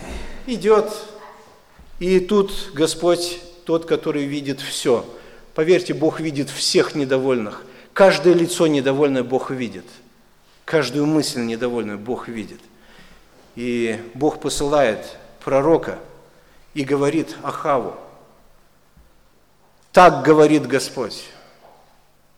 [0.47, 0.91] Идет.
[1.99, 5.05] И тут Господь тот, который видит все.
[5.55, 7.65] Поверьте, Бог видит всех недовольных.
[7.93, 9.85] Каждое лицо недовольное Бог видит.
[10.65, 12.61] Каждую мысль недовольную Бог видит.
[13.57, 15.05] И Бог посылает
[15.45, 15.99] пророка
[16.75, 17.97] и говорит Ахаву,
[19.93, 21.25] так говорит Господь,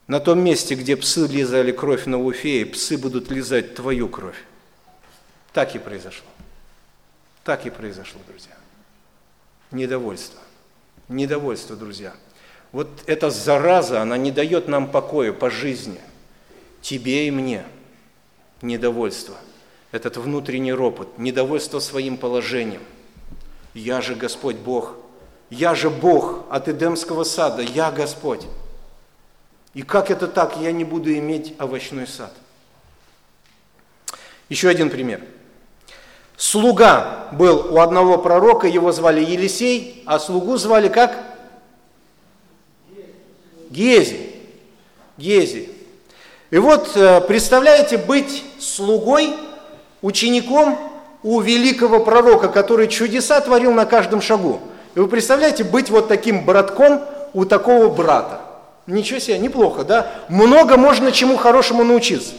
[0.06, 4.42] на том месте, где псы лизали кровь на Уфее, псы будут лизать твою кровь.
[5.52, 6.26] Так и произошло.
[7.44, 8.56] Так и произошло, друзья.
[9.70, 10.40] Недовольство.
[11.08, 12.14] Недовольство, друзья.
[12.72, 16.00] Вот эта зараза, она не дает нам покоя по жизни.
[16.80, 17.64] Тебе и мне.
[18.62, 19.36] Недовольство.
[19.92, 22.82] Этот внутренний ропот, недовольство своим положением.
[23.74, 24.94] Я же Господь Бог.
[25.50, 27.62] Я же Бог от Эдемского сада.
[27.62, 28.46] Я Господь.
[29.74, 32.32] И как это так, я не буду иметь овощной сад?
[34.48, 35.22] Еще один пример.
[36.36, 41.16] Слуга был у одного пророка, его звали Елисей, а слугу звали как?
[43.70, 44.32] Гези.
[45.16, 45.70] Гези.
[46.50, 49.34] И вот, э, представляете, быть слугой,
[50.02, 50.91] учеником
[51.22, 54.60] у великого пророка, который чудеса творил на каждом шагу.
[54.94, 58.40] И вы представляете, быть вот таким братком у такого брата.
[58.86, 60.10] Ничего себе, неплохо, да?
[60.28, 62.34] Много можно чему хорошему научиться.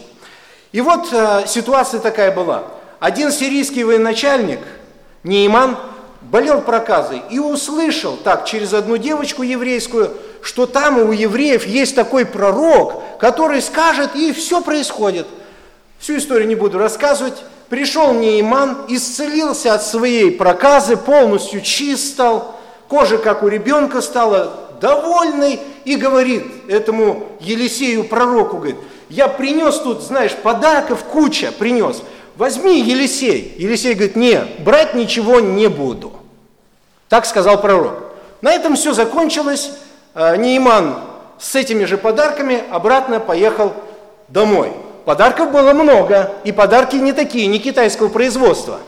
[0.72, 2.64] И вот э, ситуация такая была.
[3.00, 4.60] Один сирийский военачальник,
[5.24, 5.78] Нейман,
[6.22, 12.26] болел проказой и услышал так через одну девочку еврейскую, что там у евреев есть такой
[12.26, 15.28] пророк, который скажет, и все происходит.
[16.00, 17.36] Всю историю не буду рассказывать.
[17.70, 22.56] Пришел Нейман, исцелился от своей проказы, полностью чист стал,
[22.88, 28.78] кожа как у ребенка стала, довольный, и говорит этому Елисею пророку, говорит,
[29.10, 32.02] я принес тут, знаешь, подарков куча принес,
[32.36, 33.56] возьми Елисей.
[33.58, 36.14] Елисей говорит, не, брать ничего не буду.
[37.10, 38.14] Так сказал пророк.
[38.42, 39.72] На этом все закончилось.
[40.14, 40.96] А, Нейман
[41.40, 43.74] с этими же подарками обратно поехал
[44.28, 44.74] домой.
[45.06, 48.80] Подарков было много, и подарки не такие, не китайского производства.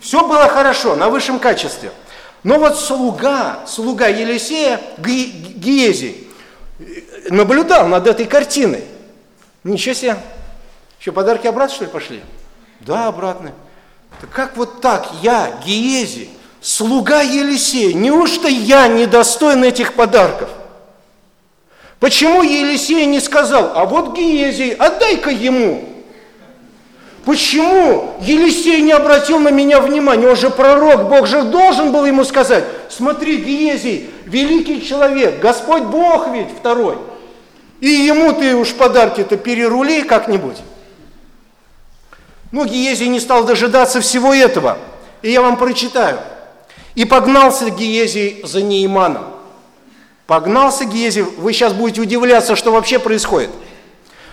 [0.00, 1.90] Все было хорошо, на высшем качестве–
[2.42, 6.26] но вот слуга, слуга Елисея, Гиези,
[7.30, 8.84] наблюдал над этой картиной.
[9.62, 10.16] Ничего себе.
[11.00, 12.22] Еще подарки обратно, что ли, пошли?
[12.80, 13.52] Да, обратно.
[14.20, 16.28] Да как вот так я, Гиези,
[16.60, 20.48] слуга Елисея, неужто я недостоин этих подарков?
[22.02, 25.84] Почему Елисей не сказал, а вот Гиезий, отдай-ка ему?
[27.24, 30.26] Почему Елисей не обратил на меня внимания?
[30.26, 36.26] Он же пророк, Бог же должен был ему сказать, смотри, Гиезий, великий человек, Господь Бог
[36.32, 36.98] ведь второй.
[37.78, 40.56] И ему ты уж подарки-то перерули как-нибудь.
[42.50, 44.76] Ну, Гиезий не стал дожидаться всего этого.
[45.22, 46.18] И я вам прочитаю.
[46.96, 49.31] И погнался Гиезий за Нейманом.
[50.26, 51.22] Погнался Гиезий.
[51.22, 53.50] Вы сейчас будете удивляться, что вообще происходит.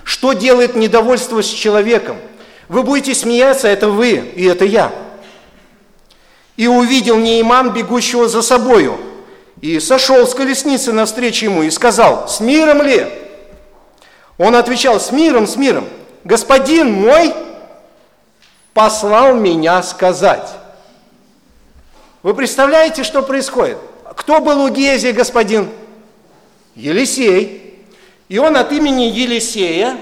[0.04, 2.18] Что делает недовольство с человеком?
[2.68, 4.92] Вы будете смеяться, это вы, и это я.
[6.56, 9.00] И увидел Нейман, бегущего за собою,
[9.62, 13.08] и сошел с колесницы навстречу ему и сказал, с миром ли?
[14.38, 15.88] Он отвечал, с миром, с миром.
[16.24, 17.34] Господин мой
[18.74, 20.50] послал меня сказать.
[22.24, 23.78] Вы представляете, что происходит?
[24.20, 25.70] Кто был у Гезия господин?
[26.76, 27.86] Елисей.
[28.28, 29.96] И он от имени Елисея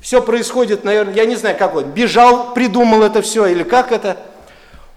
[0.00, 4.16] все происходит, наверное, я не знаю, как он, бежал, придумал это все, или как это.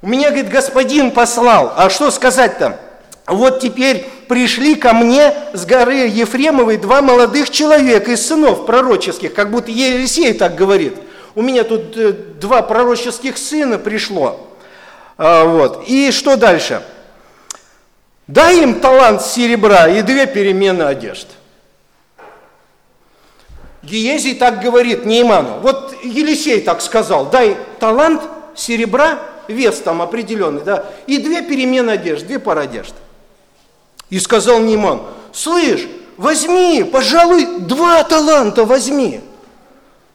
[0.04, 2.80] У меня, говорит, господин послал, а что сказать-то?
[3.26, 9.50] Вот теперь пришли ко мне с горы Ефремовой два молодых человека из сынов пророческих, как
[9.50, 10.94] будто Елисей так говорит.
[11.34, 14.48] У меня тут э, два пророческих сына пришло.
[15.18, 15.86] А, вот.
[15.88, 16.84] И что дальше?
[18.32, 21.28] Дай им талант серебра и две перемены одежд.
[23.84, 25.60] Гиезий так говорит Нейману.
[25.60, 28.22] Вот Елисей так сказал, дай талант
[28.56, 32.94] серебра, вес там определенный, да, и две перемены одежды, две пары одежд.
[34.10, 35.02] И сказал Нейман,
[35.34, 39.20] слышь, возьми, пожалуй, два таланта возьми.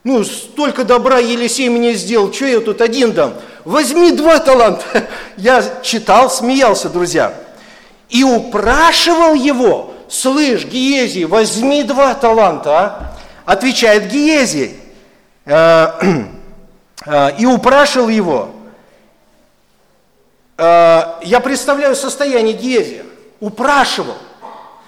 [0.05, 3.35] Ну, столько добра Елисей мне сделал, что я тут один дам?
[3.67, 5.07] Возьми два таланта.
[5.37, 7.35] Я читал, смеялся, друзья.
[8.09, 13.17] И упрашивал его, слышь, Гиезий, возьми два таланта, а?
[13.45, 14.77] отвечает Гиези
[15.45, 15.89] э,
[17.07, 18.51] э, и упрашивал его.
[20.57, 23.05] Э, я представляю состояние Гиези.
[23.41, 24.17] Упрашивал.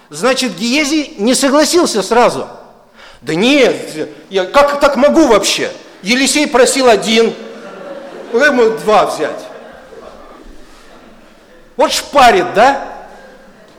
[0.09, 2.47] Значит, Гиези не согласился сразу.
[3.21, 5.71] Да нет, я как так могу вообще?
[6.01, 7.33] Елисей просил один,
[8.31, 9.45] ему два взять.
[11.75, 12.88] Вот шпарит, да?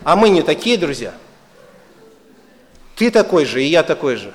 [0.05, 1.13] А мы не такие, друзья.
[2.97, 4.33] Ты такой же, и я такой же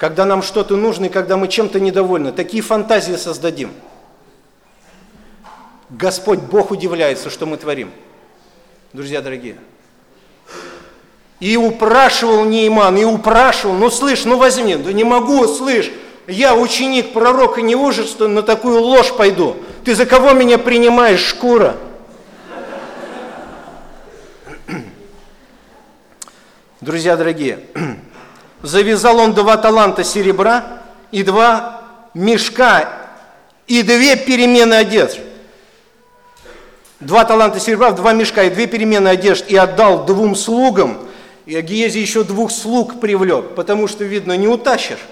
[0.00, 2.32] когда нам что-то нужно и когда мы чем-то недовольны.
[2.32, 3.70] Такие фантазии создадим.
[5.90, 7.90] Господь Бог удивляется, что мы творим.
[8.94, 9.56] Друзья дорогие.
[11.38, 15.90] И упрашивал Нейман, и упрашивал, ну слышь, ну возьми, да не могу, слышь,
[16.26, 19.58] я ученик пророка не ужас, что на такую ложь пойду.
[19.84, 21.76] Ты за кого меня принимаешь, шкура?
[26.80, 27.58] Друзья дорогие,
[28.62, 30.80] завязал он два таланта серебра
[31.12, 31.82] и два
[32.14, 32.88] мешка
[33.66, 35.18] и две перемены одежд.
[36.98, 40.96] Два таланта серебра, два мешка и две перемены одежд и отдал двум слугам.
[41.44, 45.04] И Гиези еще двух слуг привлек, потому что, видно, не утащишь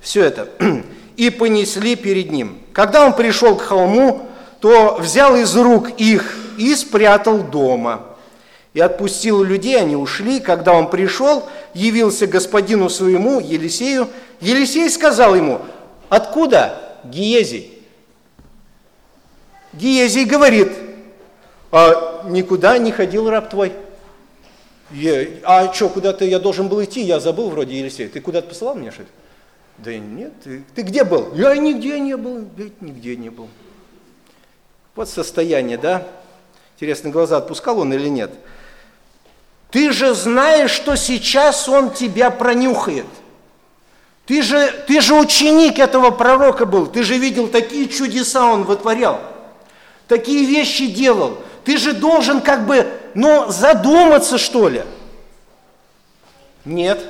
[0.00, 0.48] все это.
[1.16, 2.58] И понесли перед ним.
[2.72, 8.02] Когда он пришел к холму, то взял из рук их и спрятал дома–
[8.74, 10.40] и отпустил людей, они ушли.
[10.40, 14.08] Когда он пришел, явился господину своему, Елисею.
[14.40, 15.60] Елисей сказал ему,
[16.08, 17.70] откуда Гиезий?
[19.72, 20.72] Гиезий говорит,
[21.70, 23.72] а никуда не ходил раб твой.
[24.90, 28.08] Я, а что, куда-то я должен был идти, я забыл вроде Елисей.
[28.08, 29.08] Ты куда-то посылал меня, что ли?
[29.78, 31.34] Да нет, ты, ты где был?
[31.34, 33.48] Я нигде не был, ведь нигде не был.
[34.94, 36.06] Вот состояние, да?
[36.76, 38.30] Интересно, глаза отпускал он или нет?
[39.74, 43.06] Ты же знаешь, что сейчас он тебя пронюхает.
[44.24, 49.20] Ты же, ты же ученик этого пророка был, ты же видел, такие чудеса он вытворял,
[50.06, 51.38] такие вещи делал.
[51.64, 54.84] Ты же должен как бы, ну, задуматься, что ли.
[56.64, 57.04] Нет.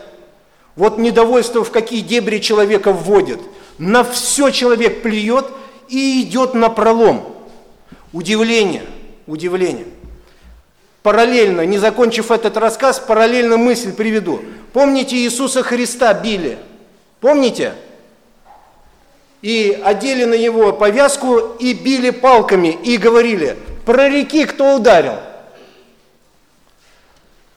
[0.74, 3.40] Вот недовольство в какие дебри человека вводит.
[3.76, 5.44] На все человек плюет
[5.88, 7.36] и идет на пролом.
[8.14, 8.86] Удивление,
[9.26, 9.88] удивление
[11.04, 14.40] параллельно, не закончив этот рассказ, параллельно мысль приведу.
[14.72, 16.56] Помните, Иисуса Христа били?
[17.20, 17.74] Помните?
[19.42, 25.16] И одели на его повязку и били палками и говорили, прореки, кто ударил.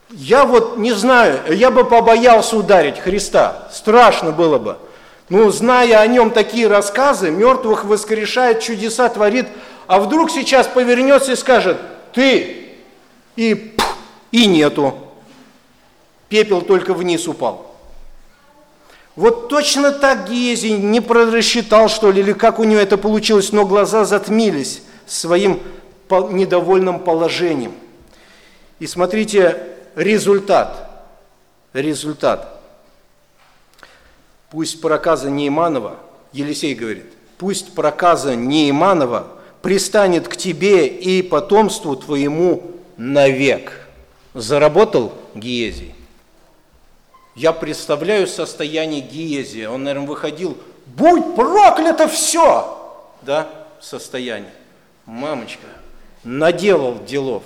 [0.10, 4.78] Я вот не знаю, я бы побоялся ударить Христа, страшно было бы.
[5.30, 9.48] Ну, зная о нем такие рассказы, мертвых воскрешает, чудеса творит,
[9.88, 11.78] а вдруг сейчас повернется и скажет,
[12.12, 12.67] ты
[13.38, 13.74] и,
[14.32, 14.96] и нету.
[16.28, 17.76] Пепел только вниз упал.
[19.16, 23.66] Вот точно так Гиези не просчитал, что ли, или как у него это получилось, но
[23.66, 25.62] глаза затмились своим
[26.10, 27.74] недовольным положением.
[28.80, 29.64] И смотрите,
[29.96, 31.06] результат.
[31.74, 32.62] Результат.
[34.52, 35.98] Пусть проказа Нейманова,
[36.32, 37.06] Елисей говорит,
[37.38, 39.28] пусть проказа Нейманова
[39.62, 43.88] пристанет к тебе и потомству твоему навек.
[44.34, 45.96] Заработал Гиезий?
[47.36, 49.70] Я представляю состояние Гиезия.
[49.70, 52.74] Он, наверное, выходил, будь проклято все!
[53.22, 53.48] Да,
[53.80, 54.52] состояние.
[55.06, 55.68] Мамочка,
[56.24, 57.44] наделал делов.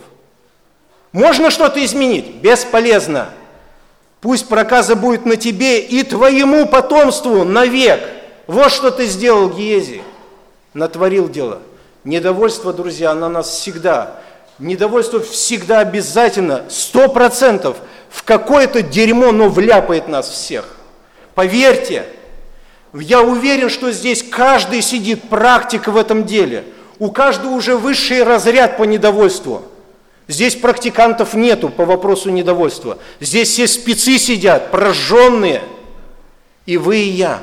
[1.12, 2.36] Можно что-то изменить?
[2.36, 3.30] Бесполезно.
[4.22, 8.02] Пусть проказа будет на тебе и твоему потомству навек.
[8.48, 10.04] Вот что ты сделал, Гиези.
[10.74, 11.62] Натворил дело.
[12.04, 14.22] Недовольство, друзья, на нас всегда.
[14.62, 17.78] Недовольство всегда обязательно, сто процентов–
[18.12, 20.76] в какое-то дерьмо, но вляпает нас всех.
[21.34, 22.06] Поверьте,
[22.94, 26.66] я уверен, что здесь каждый сидит практик в этом деле.
[27.00, 29.64] У каждого уже высший разряд по недовольству.
[30.28, 33.00] Здесь практикантов нету по вопросу недовольства.
[33.22, 35.64] Здесь все спецы сидят, прожженные.
[36.66, 37.40] И вы, и я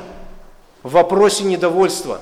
[0.83, 2.21] в вопросе недовольства.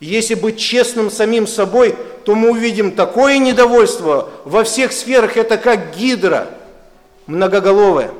[0.00, 1.94] Если быть честным самим собой,
[2.24, 6.48] то мы увидим такое недовольство во всех сферах, это как гидра–
[7.26, 8.10] многоголовое.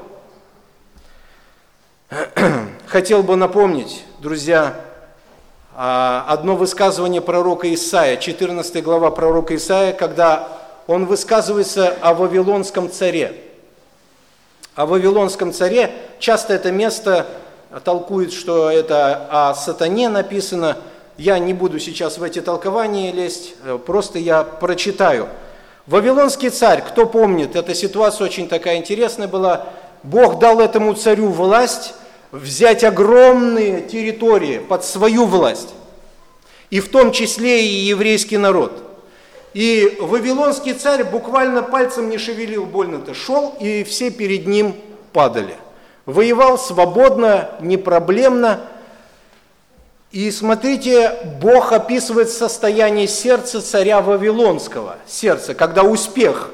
[2.87, 4.81] Хотел бы напомнить, друзья,
[5.75, 10.49] а, одно высказывание пророка Исаия, 14 глава пророка Исаия, когда
[10.87, 13.41] он высказывается о Вавилонском царе.
[14.75, 17.27] О Вавилонском царе часто это место
[17.85, 20.77] толкует, что это о сатане написано.
[21.17, 23.55] Я не буду сейчас в эти толкования лезть,
[23.87, 25.29] просто я прочитаю–
[25.87, 29.67] Вавилонский царь, кто помнит, эта ситуация очень такая интересная была.
[30.03, 31.93] Бог дал этому царю власть
[32.33, 35.75] взять огромные территории под свою власть,
[36.71, 38.83] и в том числе и еврейский народ.
[39.53, 44.75] И Вавилонский царь буквально пальцем не шевелил больно-то, шел, и все перед ним
[45.13, 45.55] падали.
[46.07, 48.61] Воевал свободно, непроблемно,
[50.15, 56.51] и смотрите, Бог описывает состояние сердца царя Вавилонского, сердца, когда успех,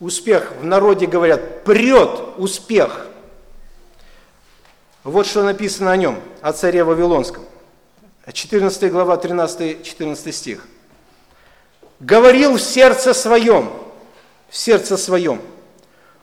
[0.00, 3.06] успех, в народе говорят, прет успех.
[5.04, 7.44] Вот что написано о нем, о царе Вавилонском.
[8.32, 10.66] 14 глава, 13-14 стих.
[12.00, 13.70] «Говорил в сердце своем,
[14.50, 15.40] в сердце своем,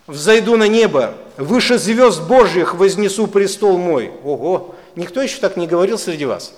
[0.07, 4.11] взойду на небо, выше звезд Божьих вознесу престол мой».
[4.25, 4.75] Ого!
[4.95, 6.53] Никто еще так не говорил среди вас.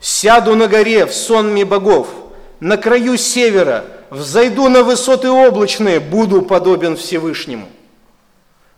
[0.00, 2.08] Сяду на горе в сонме богов,
[2.60, 7.68] на краю севера, взойду на высоты облачные, буду подобен Всевышнему.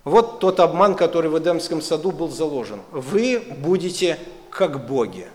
[0.04, 2.80] Вот тот обман, который в Эдемском саду был заложен.
[2.92, 4.18] Вы будете
[4.50, 5.26] как боги.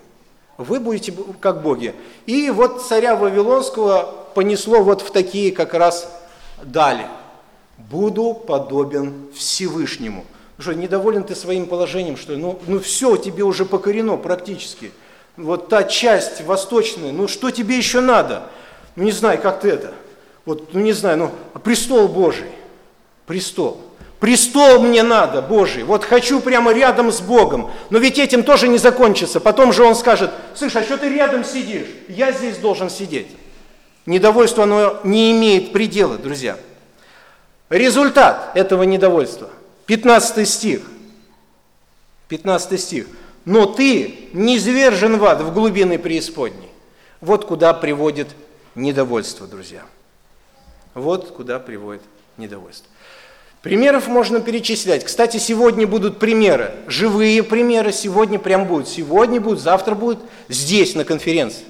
[0.57, 1.95] Вы будете как боги.
[2.27, 6.11] И вот царя Вавилонского понесло вот в такие как раз
[6.61, 7.07] дали.
[7.77, 10.25] Буду подобен Всевышнему.
[10.59, 14.91] Что, недоволен ты своим положением, что ну, ну все, тебе уже покорено практически.
[15.37, 18.43] Вот та часть восточная, ну что тебе еще надо?
[18.97, 19.93] Ну не знаю, как ты это.
[20.45, 22.49] Вот, ну не знаю, ну престол Божий,
[23.25, 23.79] престол.
[24.19, 27.71] Престол мне надо, Божий, вот хочу прямо рядом с Богом.
[27.89, 29.39] Но ведь этим тоже не закончится.
[29.39, 31.87] Потом же он скажет, слышь, а что ты рядом сидишь?
[32.09, 33.27] Я здесь должен сидеть.
[34.05, 36.57] Недовольство, оно не имеет предела, друзья.
[37.69, 39.49] Результат этого недовольства–
[39.89, 40.81] 15 стих.
[42.27, 43.07] 15 стих.
[43.43, 46.69] «Но ты не звержен в ад, в глубины преисподней».
[47.21, 48.27] Вот куда приводит
[48.75, 49.81] недовольство, друзья.
[50.93, 52.03] Вот куда приводит
[52.37, 52.87] недовольство.
[53.63, 55.03] Примеров можно перечислять.
[55.03, 58.87] Кстати, сегодня будут примеры, живые примеры сегодня прям будут.
[58.87, 60.19] Сегодня будут, завтра будут,
[60.49, 61.65] здесь, на конференции.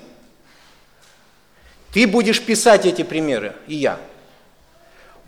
[1.94, 3.98] Ты будешь писать эти примеры, и я.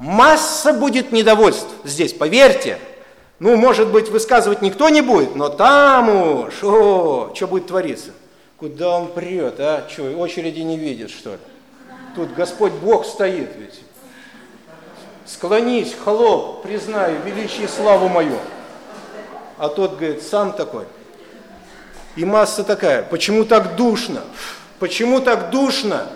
[0.02, 2.80] Масса будет недовольств здесь, поверьте.
[3.38, 8.10] Ну, может быть, высказывать никто не будет, но там уж, о, что будет твориться?
[8.58, 9.88] Куда он прет, а?
[9.88, 11.40] Что, очереди не видит, что ли?
[12.16, 13.80] Тут Господь Бог стоит ведь.
[15.28, 18.40] Склонись, холоп, признай величие славу мою.
[19.60, 20.86] А тот говорит, сам такой.
[22.16, 24.24] И масса такая, почему так душно?
[24.80, 26.08] Почему так душно?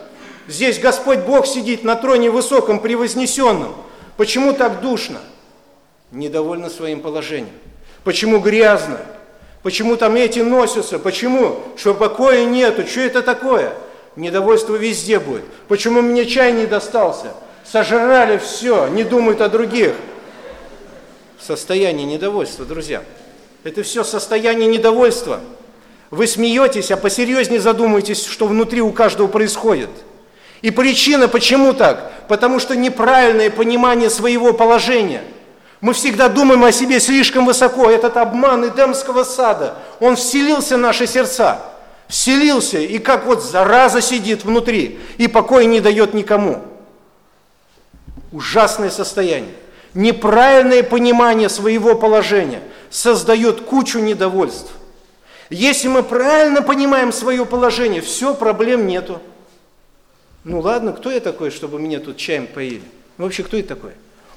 [0.48, 3.76] Здесь Господь Бог сидит на троне высоком, превознесенном.
[4.18, 5.20] Почему так душно?
[6.12, 7.56] Недовольно своим положением.
[8.04, 9.00] Почему грязно?
[9.64, 11.00] Почему там эти носятся?
[11.00, 11.60] Почему?
[11.76, 12.86] Что покоя нету?
[12.86, 13.74] Что это такое?
[14.16, 15.44] Недовольство везде будет.
[15.68, 17.34] Почему мне чай не достался?
[17.66, 19.96] Сожрали все, не думают о других.
[21.40, 23.04] Состояние недовольства, друзья.
[23.64, 25.42] Это все состояние недовольства.
[26.12, 29.90] Вы смеетесь, а посерьезнее задумайтесь, что внутри у каждого происходит.
[30.66, 32.12] И причина, почему так?
[32.28, 35.22] Потому что неправильное понимание своего положения.
[35.80, 37.88] Мы всегда думаем о себе слишком высоко.
[37.88, 41.60] Этот обман Эдемского сада, он вселился в наши сердца.
[42.08, 46.64] Вселился, и как вот зараза сидит внутри, и покоя не дает никому.
[48.32, 49.54] Ужасное состояние.
[49.94, 54.72] Неправильное понимание своего положения создает кучу недовольств.
[55.52, 59.22] Если мы правильно понимаем свое положение, все, проблем нету.
[60.46, 62.84] Ну ладно, кто я такой, чтобы меня тут чаем поили?
[63.18, 63.92] Ну вообще, кто я такой?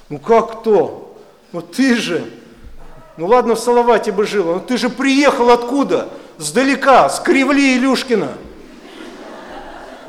[0.09, 1.21] Ну как кто?
[1.51, 2.25] Ну ты же.
[3.15, 6.09] Ну ладно, в Салавате бы жил, но ты же приехал откуда?
[6.39, 8.29] Сдалека, с Кривли Илюшкина.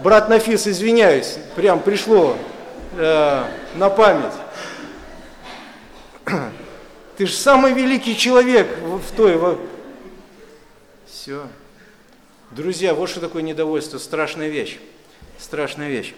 [0.02, 2.34] Брат Нафис, извиняюсь, прям пришло
[2.96, 3.44] э,
[3.74, 4.32] на память.
[7.18, 9.58] Ты же самый великий человек в той...
[11.06, 11.42] Все.
[12.52, 14.78] Друзья, вот что такое недовольство, страшная вещь.
[15.40, 16.14] Страшная вещь.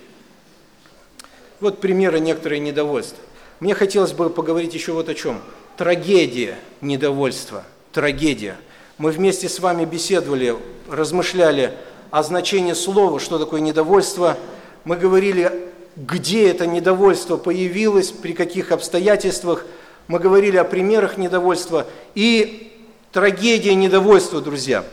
[1.61, 3.19] Вот примеры некоторые недовольства.
[3.61, 5.41] Мне хотелось бы поговорить еще вот о чем.
[5.77, 7.65] Трагедия недовольства.
[7.93, 8.57] Трагедия.
[8.99, 10.57] Мы вместе с вами беседовали,
[10.91, 11.73] размышляли
[12.11, 14.37] о значении слова, что такое недовольство.
[14.85, 19.65] Мы говорили, где это недовольство появилось, при каких обстоятельствах.
[20.09, 21.87] Мы говорили о примерах недовольства.
[22.17, 22.77] И
[23.13, 24.85] трагедия недовольства, друзья.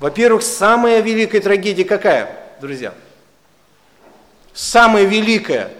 [0.00, 2.92] Во-первых, самая великая трагедия какая, друзья?
[4.54, 5.72] Самая великая.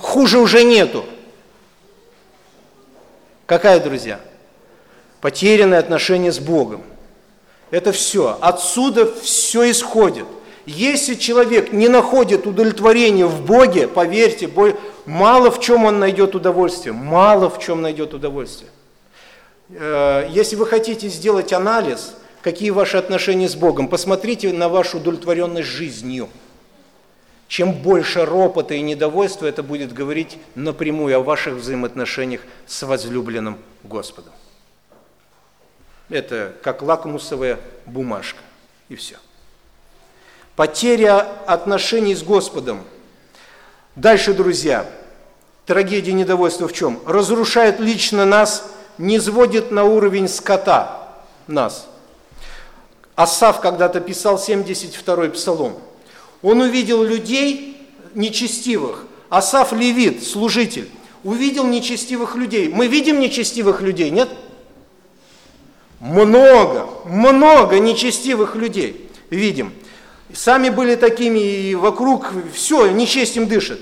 [0.00, 1.04] Хуже уже нету.
[3.46, 4.20] Какая, друзья?
[5.20, 6.82] Потерянное отношение с Богом.
[7.70, 8.38] Это все.
[8.40, 10.26] Отсюда все исходит.
[10.64, 14.48] Если человек не находит удовлетворения в Боге, поверьте,
[15.04, 16.92] мало в чем он найдет удовольствие.
[16.92, 18.70] Мало в чем найдет удовольствие.
[19.70, 25.68] Э, если вы хотите сделать анализ, какие ваши отношения с Богом, посмотрите на вашу удовлетворенность
[25.68, 26.28] жизнью.
[27.52, 34.32] Чем больше ропота и недовольства, это будет говорить напрямую о ваших взаимоотношениях с возлюбленным Господом.
[36.08, 38.38] Это как лакмусовая бумажка,
[38.88, 39.18] и все.
[40.56, 42.84] Потеря отношений с Господом.
[43.96, 44.90] Дальше, друзья,
[45.66, 47.02] трагедия недовольства в чем?
[47.04, 51.06] Разрушает лично нас– не сводит на уровень скота
[51.46, 51.86] нас.
[53.14, 55.78] Асав когда-то писал 72-й псалом.
[56.42, 57.76] Он увидел людей
[58.14, 59.06] нечестивых.
[59.28, 60.88] Асав левит, служитель,
[61.24, 62.68] увидел нечестивых людей.
[62.68, 64.28] Мы видим нечестивых людей, нет?
[66.00, 69.72] Много, много нечестивых людей видим.
[70.34, 73.80] Сами были такими, и вокруг все, нечестим дышит.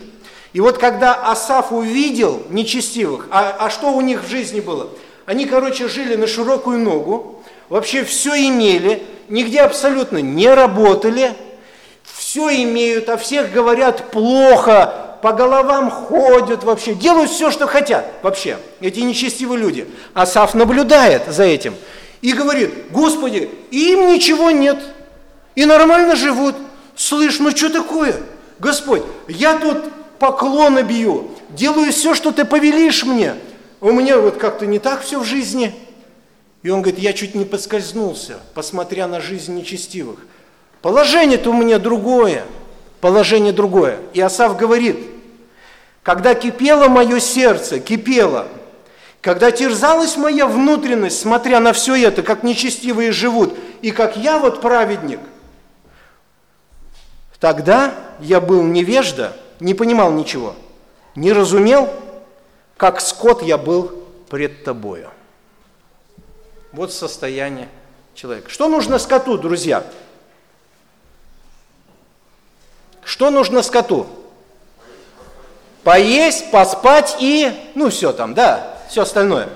[0.52, 4.90] И вот когда Асаф увидел нечестивых, а, а что у них в жизни было?
[5.26, 11.34] Они, короче, жили на широкую ногу, вообще все имели, нигде абсолютно не работали,
[12.30, 18.56] все имеют, а всех говорят плохо, по головам ходят вообще, делают все, что хотят вообще,
[18.80, 19.88] эти нечестивые люди.
[20.14, 21.74] Асаф наблюдает за этим
[22.22, 24.78] и говорит, Господи, им ничего нет,
[25.56, 26.54] и нормально живут.
[26.94, 28.14] Слышь, ну что такое?
[28.60, 29.78] Господь, я тут
[30.20, 33.34] поклоны бью, делаю все, что ты повелишь мне.
[33.80, 35.74] У меня вот как-то не так все в жизни.
[36.62, 40.20] И он говорит, я чуть не подскользнулся, посмотря на жизнь нечестивых.
[40.82, 42.44] Положение-то у меня другое,
[43.00, 43.98] положение другое.
[44.14, 44.98] И Асав говорит,
[46.02, 48.48] когда кипело мое сердце, кипело,
[49.20, 54.62] когда терзалась моя внутренность, смотря на все это, как нечестивые живут, и как я вот
[54.62, 55.20] праведник,
[57.38, 60.54] тогда я был невежда, не понимал ничего,
[61.14, 61.90] не разумел,
[62.78, 63.92] как скот я был
[64.30, 65.10] пред тобою.
[66.72, 67.68] Вот состояние
[68.14, 68.48] человека.
[68.48, 69.84] Что нужно скоту, друзья?
[73.04, 74.06] Что нужно скоту?
[75.82, 79.48] Поесть, поспать и, ну все там, да, все остальное.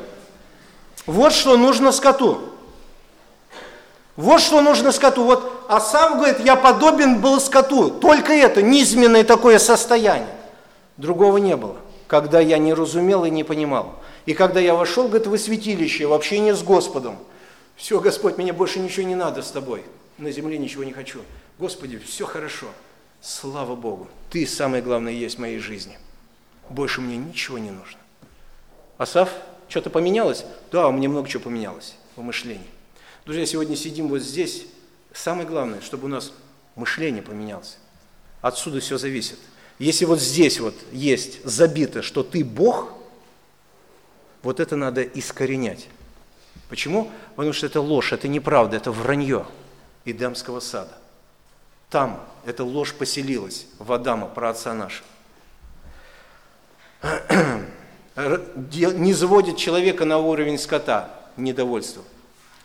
[1.06, 2.40] Вот что нужно скоту.
[4.16, 5.24] Вот что нужно скоту.
[5.24, 7.90] Вот а сам говорит, я подобен был скоту.
[7.90, 10.28] Только это, низменное такое состояние.
[10.96, 11.76] Другого не было,
[12.06, 13.96] когда я не разумел и не понимал.
[14.26, 17.18] И когда я вошел, говорит, в святилище, в общение с Господом.
[17.76, 19.82] Все, Господь, мне больше ничего не надо с тобой.
[20.16, 21.20] На земле ничего не хочу.
[21.58, 22.66] Господи, все хорошо.
[23.24, 24.06] Слава Богу.
[24.28, 25.98] Ты самое главное есть в моей жизни.
[26.68, 27.98] Больше мне ничего не нужно.
[28.98, 29.30] Асав,
[29.66, 30.44] что-то поменялось?
[30.70, 32.66] Да, у меня много чего поменялось в мышлении.
[33.24, 34.66] Друзья, сегодня сидим вот здесь.
[35.14, 36.34] Самое главное, чтобы у нас
[36.74, 37.78] мышление поменялось.
[38.42, 39.38] Отсюда все зависит.
[39.78, 42.92] Если вот здесь вот есть забито, что ты Бог,
[44.42, 45.88] Вот это надо искоренять.
[46.68, 47.10] Почему?
[47.36, 49.46] Потому что это ложь, это неправда, это вранье
[50.04, 50.92] Эдемского сада.
[51.88, 55.06] Там эта ложь поселилась в Адама, про отца нашего.
[58.16, 62.02] Не заводит человека на уровень скота, недовольство.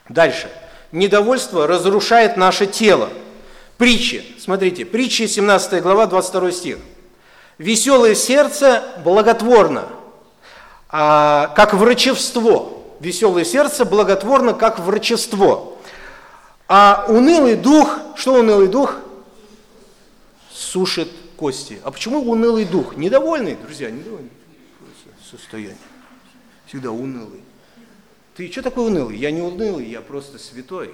[0.08, 0.50] Дальше.
[0.92, 3.10] Недовольство разрушает наше тело.
[3.78, 4.26] Притчи.
[4.40, 6.78] Смотрите, притчи 17 глава, 22 стих.
[7.58, 9.88] Веселое сердце благотворно,
[10.90, 12.70] а, как врачевство.
[13.00, 15.74] Веселое сердце благотворно, как врачевство.
[16.68, 18.96] А унылый дух, что унылый дух?
[20.70, 21.80] Сушит кости.
[21.84, 22.96] А почему унылый дух?
[22.96, 24.30] Недовольный, друзья, недовольный
[25.28, 25.76] состояние.
[26.68, 27.42] Всегда унылый.
[28.36, 29.18] Ты что такой унылый?
[29.18, 30.94] Я не унылый, я просто святой.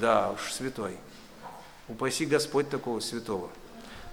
[0.00, 0.96] Да уж, святой.
[1.86, 3.50] Упаси Господь такого святого.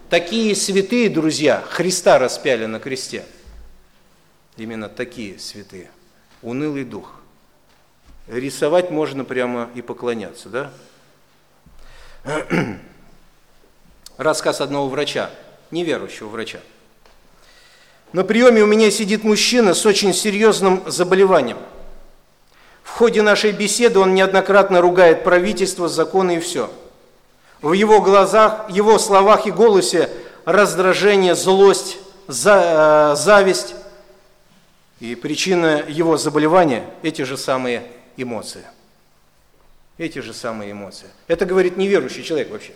[0.09, 3.25] Такие святые, друзья, Христа распяли на кресте.
[4.57, 5.89] Именно такие святые.
[6.41, 7.13] Унылый дух.
[8.27, 10.73] Рисовать можно прямо и поклоняться, да?
[14.17, 15.29] Рассказ одного врача,
[15.71, 16.59] неверующего врача.
[18.13, 21.57] На приеме у меня сидит мужчина с очень серьезным заболеванием.
[22.83, 26.69] В ходе нашей беседы он неоднократно ругает правительство, законы и все.
[27.61, 30.09] В его глазах, его словах и голосе
[30.45, 33.75] раздражение, злость, за, э, зависть.
[34.99, 37.83] И причина его заболевания– эти же самые
[38.17, 38.65] эмоции.
[39.97, 41.07] Эти же самые эмоции.
[41.27, 42.73] Это говорит неверующий человек вообще.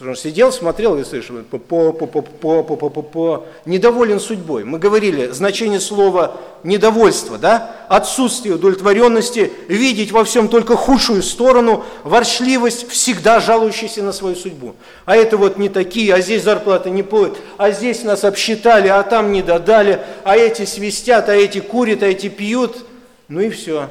[0.00, 2.22] Он сидел, смотрел и слышал, по по по по
[2.62, 4.64] по по по по недоволен судьбой.
[4.64, 7.76] Мы говорили, значение слова недовольство, да?
[7.88, 14.74] Отсутствие удовлетворенности, видеть во всем только худшую сторону, ворчливость, всегда жалующийся на свою судьбу.
[15.04, 19.02] А это вот не такие, а здесь зарплаты не платят, а здесь нас обсчитали, а
[19.02, 22.86] там не додали, а эти свистят, а эти курят, а эти пьют.
[23.28, 23.90] Ну и все.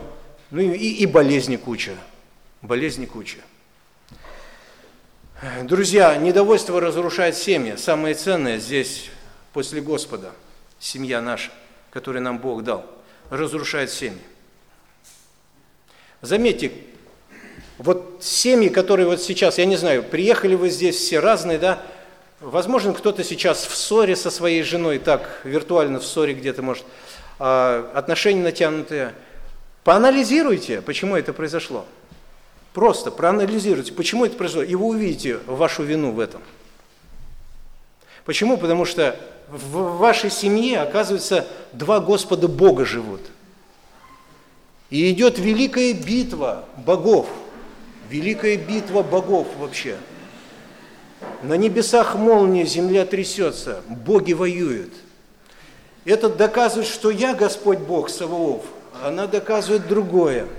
[0.52, 1.96] Ну и, и, болезни куча.
[2.62, 3.38] Болезни куча.
[5.64, 7.76] Друзья, недовольство разрушает семьи.
[7.78, 9.10] Самое ценное здесь
[9.54, 10.32] после Господа,
[10.78, 11.52] семья наша,
[11.90, 12.86] которую нам Бог дал,
[13.30, 14.22] разрушает семьи.
[16.22, 16.74] Заметьте,
[17.78, 21.82] вот семьи, которые вот сейчас, я не знаю, приехали вы здесь все разные, да,
[22.42, 26.84] возможно, кто-то сейчас в ссоре со своей женой, так, виртуально в ссоре где-то, может,
[27.40, 29.16] а, отношения натянутые.
[29.84, 31.86] Поанализируйте, почему это произошло.
[32.74, 36.42] Просто проанализируйте, почему это произошло, и вы увидите вашу вину в этом.
[38.26, 38.58] Почему?
[38.58, 39.20] Потому что
[39.50, 43.22] в вашей семье, оказывается, два Господа Бога живут.
[44.90, 47.28] И идет великая битва богов.
[48.10, 49.98] Великая битва богов вообще.
[51.44, 54.94] На небесах молния, земля трясется, боги воюют.
[56.06, 58.64] Это доказывает, что я Господь Бог Саваоф,
[59.04, 60.46] она доказывает другое–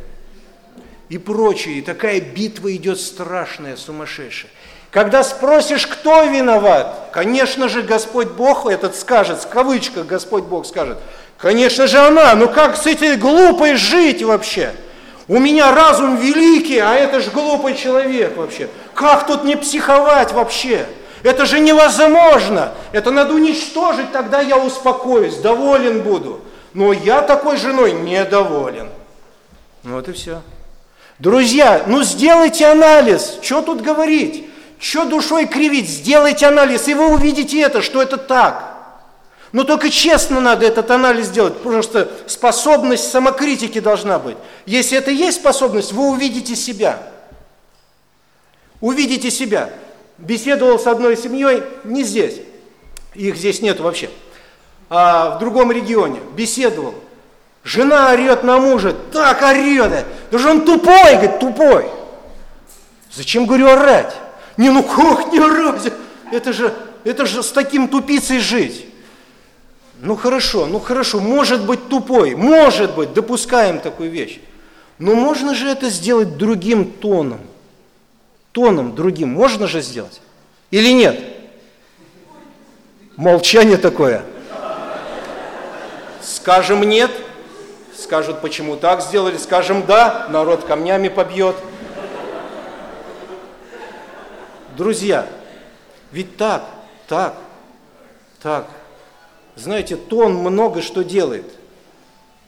[1.13, 1.77] и прочее.
[1.77, 4.51] И такая битва идет страшная, сумасшедшая.
[4.91, 10.99] Когда спросишь, кто виноват, конечно же, Господь Бог этот скажет, в кавычках Господь Бог скажет,
[11.37, 14.73] конечно же она, ну как с этой глупой жить вообще?
[15.29, 18.69] У меня разум великий, а это же глупый человек вообще.
[18.95, 20.87] Как тут не психовать вообще?
[21.23, 22.73] Это же невозможно.
[22.93, 26.41] Это надо уничтожить, тогда я успокоюсь, доволен буду.
[26.75, 28.89] Но я такой женой недоволен.
[29.83, 30.43] Вот и все.
[31.19, 34.47] Друзья, ну сделайте анализ, что тут говорить,
[34.79, 38.73] что душой кривить, сделайте анализ, и вы увидите это, что это так.
[39.53, 44.37] Но только честно надо этот анализ делать, потому что способность самокритики должна быть.
[44.65, 47.03] Если это есть способность, вы увидите себя.
[48.81, 49.71] Увидите себя.
[50.17, 52.41] Беседовал с одной семьей, не здесь,
[53.15, 54.11] их здесь нет вообще,
[54.95, 56.95] а в другом регионе, беседовал.
[57.65, 61.87] Жена орет на мужа, так орет, да же он тупой, говорит, тупой.
[63.11, 64.15] Зачем, говорю, орать?
[64.59, 65.91] Не, ну как не орать?
[66.31, 66.75] Это же,
[67.05, 68.85] это же с таким тупицей жить.
[70.03, 74.41] Ну хорошо, ну хорошо, может быть тупой, может быть, допускаем такую вещь.
[74.99, 77.41] Но можно же это сделать другим тоном.
[78.53, 80.21] Тоном другим можно же сделать?
[80.71, 81.19] Или нет?
[83.17, 84.23] Молчание такое.
[86.23, 87.11] Скажем нет–
[88.03, 91.57] скажут, почему так сделали, скажем да, народ камнями побьет.
[94.77, 95.27] Друзья,
[96.11, 96.65] ведь так,
[97.09, 97.35] так,
[98.43, 98.67] так.
[99.55, 101.47] Знаете, тон много что делает.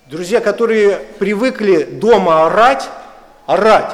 [0.06, 2.88] Друзья, которые привыкли дома орать,
[3.46, 3.92] орать,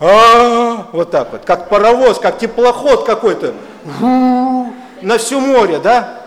[0.00, 3.54] а, -а, -а вот так вот, как паровоз, как теплоход какой-то,
[4.00, 6.25] на все море, да?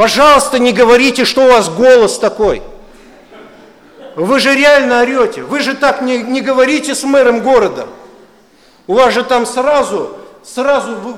[0.00, 2.62] Пожалуйста, не говорите, что у вас голос такой.
[4.16, 5.42] Вы же реально орете.
[5.42, 7.86] Вы же так не, не говорите с мэром города.
[8.86, 11.16] У вас же там сразу, сразу, вы,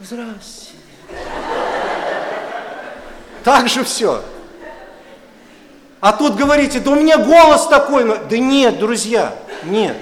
[0.00, 0.74] здрасте.
[3.42, 4.22] Так же все.
[5.98, 8.04] А тут говорите, да у меня голос такой.
[8.04, 9.34] Да нет, друзья,
[9.64, 9.96] нет.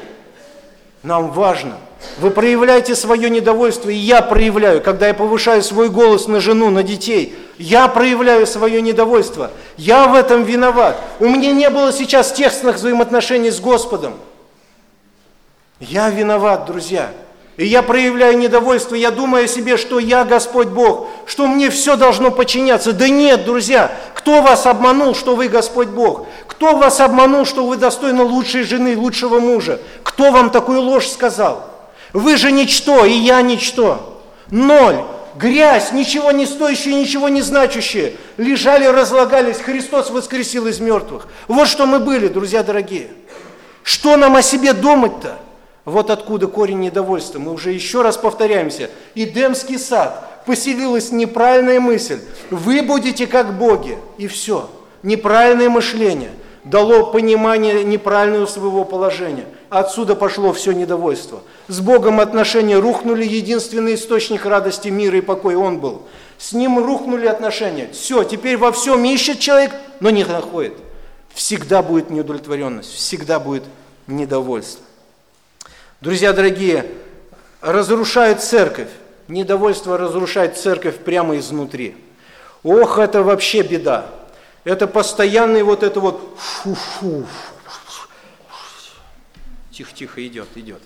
[1.03, 1.79] Нам важно.
[2.19, 6.83] Вы проявляете свое недовольство, и я проявляю, когда я повышаю свой голос на жену, на
[6.83, 7.35] детей.
[7.59, 9.51] Я проявляю свое недовольство.
[9.77, 10.97] Я в этом виноват.
[11.21, 14.15] У меня не было сейчас тесных взаимоотношений с Господом.
[15.81, 17.11] Я виноват, друзья.
[17.59, 21.97] И я проявляю недовольство, я думаю о себе, что я Господь Бог, что мне все
[21.97, 22.93] должно подчиняться.
[22.93, 26.27] Да нет, друзья, кто вас обманул, что вы Господь Бог?
[26.47, 29.81] Кто вас обманул, что вы достойны лучшей жены, лучшего мужа?
[30.03, 31.72] Кто вам такую ложь сказал?
[32.13, 34.23] Вы же ничто, и я ничто.
[34.51, 35.03] Ноль.
[35.35, 38.15] Грязь, ничего не стоящие, ничего не значащие.
[38.37, 41.27] Лежали, разлагались, Христос воскресил из мертвых.
[41.49, 43.09] Вот что мы были, друзья дорогие.
[43.83, 45.39] Что нам о себе думать-то?
[45.85, 47.39] Вот откуда корень недовольства.
[47.39, 48.91] Мы уже еще раз повторяемся.
[49.15, 50.45] Идемский сад.
[50.47, 52.21] Поселилась неправильная мысль.
[52.51, 53.99] Вы будете как боги.
[54.19, 54.71] И все.
[55.03, 56.31] Неправильное мышление.
[56.65, 59.47] Дало понимание неправильного своего положения.
[59.69, 61.43] Отсюда пошло все недовольство.
[61.67, 66.03] С Богом отношения рухнули, единственный источник радости, мира и покоя Он был.
[66.39, 67.89] С Ним рухнули отношения.
[67.93, 70.75] Все, теперь во всем ищет человек, но не находит.
[71.35, 73.65] Всегда будет неудовлетворенность, всегда будет
[74.07, 74.85] недовольство.
[76.01, 76.87] Друзья дорогие,
[77.61, 78.89] разрушает церковь.
[79.27, 81.97] Недовольство разрушает церковь прямо изнутри.
[82.63, 84.07] Ох, это вообще беда.
[84.65, 87.27] Это постоянный вот это вот фу-фу.
[89.73, 90.83] Тихо-тихо идет, идет.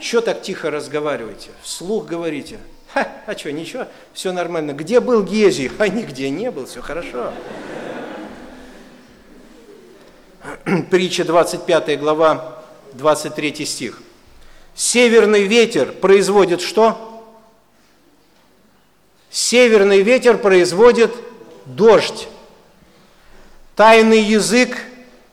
[0.00, 1.50] Что так тихо разговариваете?
[1.62, 2.58] Вслух говорите.
[2.94, 4.72] Ха, а что, ничего, все нормально.
[4.72, 5.72] Где был Гези?
[5.78, 7.32] А нигде не был, все хорошо.
[10.90, 14.00] Притча 25 глава, 23 стих.
[14.74, 17.04] Северный ветер производит что?
[19.30, 21.14] Северный ветер производит
[21.68, 22.28] дождь.
[23.76, 24.76] Тайный язык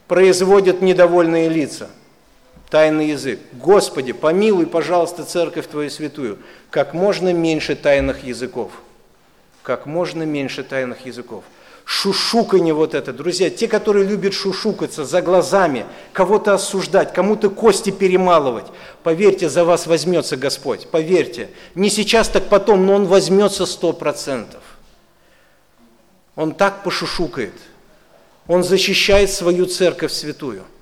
[0.08, 1.90] производит недовольные лица.
[2.70, 3.40] Тайный язык.
[3.54, 6.38] Господи, помилуй, пожалуйста, церковь Твою святую.
[6.70, 8.72] Как можно меньше тайных языков.
[9.64, 11.44] Как можно меньше тайных языков
[11.86, 13.14] шушуканье вот это.
[13.14, 18.66] Друзья, те, которые любят шушукаться за глазами, кого-то осуждать, кому-то кости перемалывать,
[19.04, 21.50] поверьте, за вас возьмется Господь, поверьте.
[21.76, 24.62] Не сейчас, так потом, но Он возьмется сто процентов.
[26.36, 27.54] Он так пошушукает.
[28.48, 30.64] Он защищает свою церковь святую–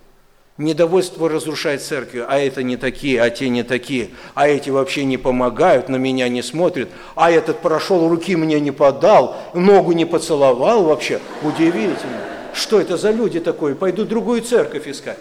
[0.57, 5.17] Недовольство разрушает церковь, а это не такие, а те не такие, а эти вообще не
[5.17, 10.83] помогают, на меня не смотрят, а этот прошел, руки мне не подал, ногу не поцеловал
[10.83, 11.19] вообще.
[11.41, 12.21] Удивительно.
[12.53, 13.73] Что это за люди такое?
[13.73, 15.17] Пойду другую церковь искать.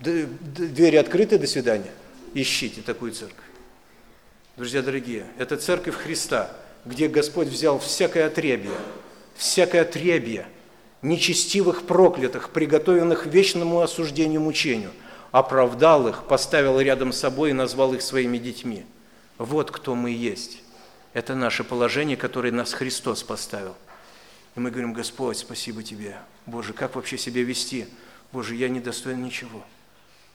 [0.00, 1.90] Двери открыты, до свидания.
[2.34, 3.36] Ищите такую церковь.
[4.58, 6.50] Друзья дорогие, это церковь Христа,
[6.88, 8.72] где Господь взял всякое отребье,
[9.36, 10.46] всякое отребье–
[11.02, 14.90] нечестивых проклятых, приготовленных вечному осуждению мучению,
[15.30, 18.84] оправдал их, поставил рядом с собой и назвал их своими детьми.
[19.36, 20.62] Вот кто мы есть.
[21.12, 23.76] Это наше положение, которое нас Христос поставил.
[24.56, 26.16] И мы говорим, Господь, спасибо Тебе.
[26.46, 27.86] Боже, как вообще себя вести?
[28.32, 29.62] Боже, я не достоин ничего.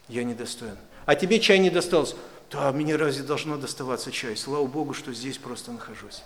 [0.08, 0.78] Я не достоин.
[1.06, 2.16] А тебе чай не достался?
[2.52, 4.38] Да, мне разве должно доставаться чай?
[4.38, 6.24] Слава Богу, что здесь просто нахожусь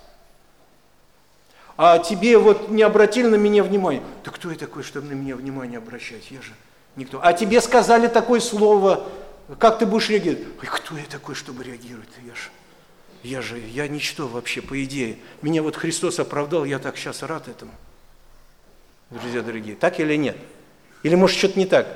[1.78, 4.02] а тебе вот не обратили на меня внимание.
[4.26, 6.32] Да кто я такой, чтобы на меня внимание обращать?
[6.32, 6.52] Я же
[6.96, 7.20] никто.
[7.22, 9.08] А тебе сказали такое слово,
[9.60, 10.48] как ты будешь реагировать?
[10.60, 12.10] Ой, кто я такой, чтобы реагировать?
[12.26, 12.50] Я же,
[13.24, 15.20] я же, я ничто вообще, по идее.
[15.44, 17.72] Меня вот Христос оправдал, я так сейчас рад этому.
[19.12, 20.36] Друзья дорогие, так или нет?
[21.04, 21.88] Или может что-то не так?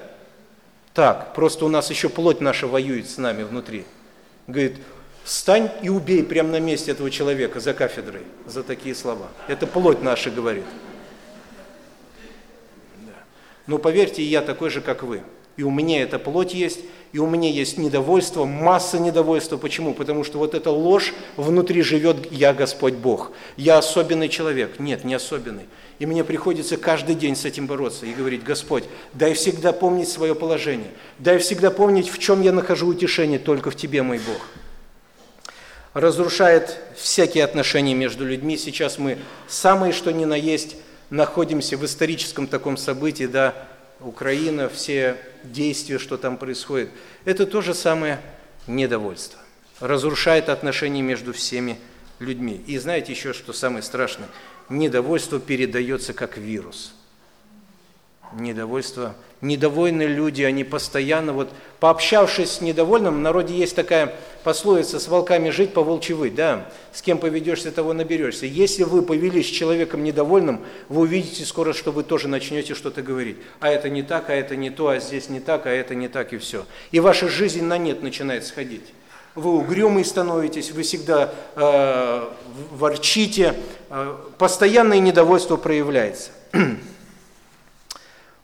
[0.94, 3.86] Так, просто у нас еще плоть наша воюет с нами внутри.
[4.48, 4.78] Говорит,
[5.24, 9.28] Встань и убей прямо на месте этого человека за кафедрой за такие слова.
[9.47, 10.65] Это плоть наша говорит.
[13.67, 15.22] Но поверьте, я такой же, как вы.
[15.57, 16.80] И у меня эта плоть есть,
[17.11, 19.57] и у меня есть недовольство, масса недовольства.
[19.57, 19.93] Почему?
[19.93, 23.32] Потому что вот эта ложь внутри живет «я Господь Бог».
[23.57, 24.80] Я особенный человек.
[24.80, 25.65] Нет, не особенный.
[25.99, 30.34] И мне приходится каждый день с этим бороться и говорить, Господь, дай всегда помнить свое
[30.34, 34.41] положение, дай всегда помнить, в чем я нахожу утешение, только в Тебе, мой Бог
[35.94, 38.58] разрушает всякие отношения между людьми.
[38.58, 39.18] Сейчас мы
[39.48, 40.78] самые что ни на есть
[41.10, 43.54] находимся в историческом таком событии, да,
[44.00, 46.89] Украина, все действия, что там происходит.
[47.26, 48.20] Это то же самое
[48.68, 49.39] недовольство.
[49.80, 51.78] Разрушает отношения между всеми
[52.20, 52.64] людьми.
[52.68, 54.30] И знаете еще, что самое страшное?
[54.70, 56.94] Недовольство передается как вирус.
[58.34, 59.16] Недовольство.
[59.42, 65.50] Недовольные люди, они постоянно, вот пообщавшись с недовольным, в народе есть такая пословица «с волками
[65.50, 66.70] жить, по волчьи выть», да?
[66.94, 68.46] С кем поведешься, того наберешься.
[68.46, 73.38] Если вы повелись с человеком недовольным, вы увидите скоро, что вы тоже начнете что-то говорить.
[73.60, 76.08] А это не так, а это не то, а здесь не так, а это не
[76.08, 76.66] так, и все.
[76.92, 78.94] И ваша жизнь на нет начинает сходить
[79.36, 82.30] вы угрюмый становитесь, вы всегда э,
[82.72, 83.56] ворчите,
[83.90, 86.32] э, постоянное недовольство проявляется.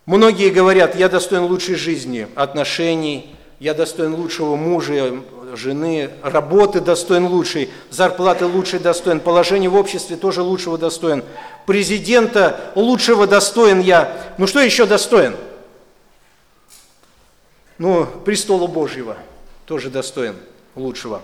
[0.08, 5.22] Многие говорят, я достоин лучшей жизни, отношений, я достоин лучшего мужа,
[5.54, 11.26] жены, работы достоин лучшей, зарплаты лучшей достоин, положение в обществе тоже лучшего достоин,
[11.66, 14.34] президента лучшего достоин я.
[14.38, 15.36] Ну что еще достоин?
[17.78, 19.18] Ну, престола Божьего
[19.66, 20.38] тоже достоин
[20.76, 21.22] лучшего.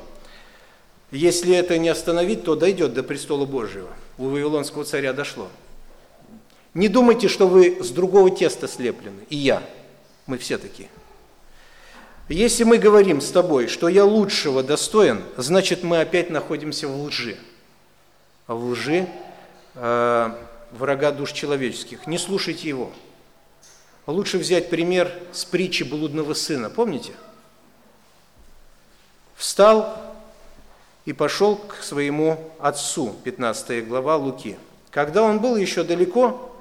[1.09, 3.88] Если это не остановить, то дойдет до престола Божьего.
[4.17, 5.47] У Вавилонского царя дошло.
[6.74, 9.63] Не думайте, что вы с другого теста слеплены, и я.
[10.26, 10.89] Мы все такие.
[12.30, 17.38] Если мы говорим с тобой, что я лучшего достоин, значит мы опять находимся в лжи.
[18.47, 19.07] А в лжи
[19.76, 20.30] э,
[20.71, 22.07] врага душ человеческих.
[22.07, 22.91] Не слушайте его.
[24.07, 26.69] Лучше взять пример с притчи блудного сына.
[26.69, 27.13] Помните?
[29.43, 29.97] встал
[31.03, 34.57] и пошел к своему отцу, 15 глава Луки.
[34.89, 36.52] Когда он был еще далеко,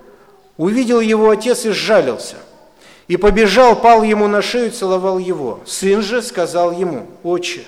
[0.57, 2.37] увидел его отец и сжалился,
[3.09, 5.63] и побежал, пал ему на шею, целовал его.
[5.67, 7.65] Сын же сказал ему, «Отче,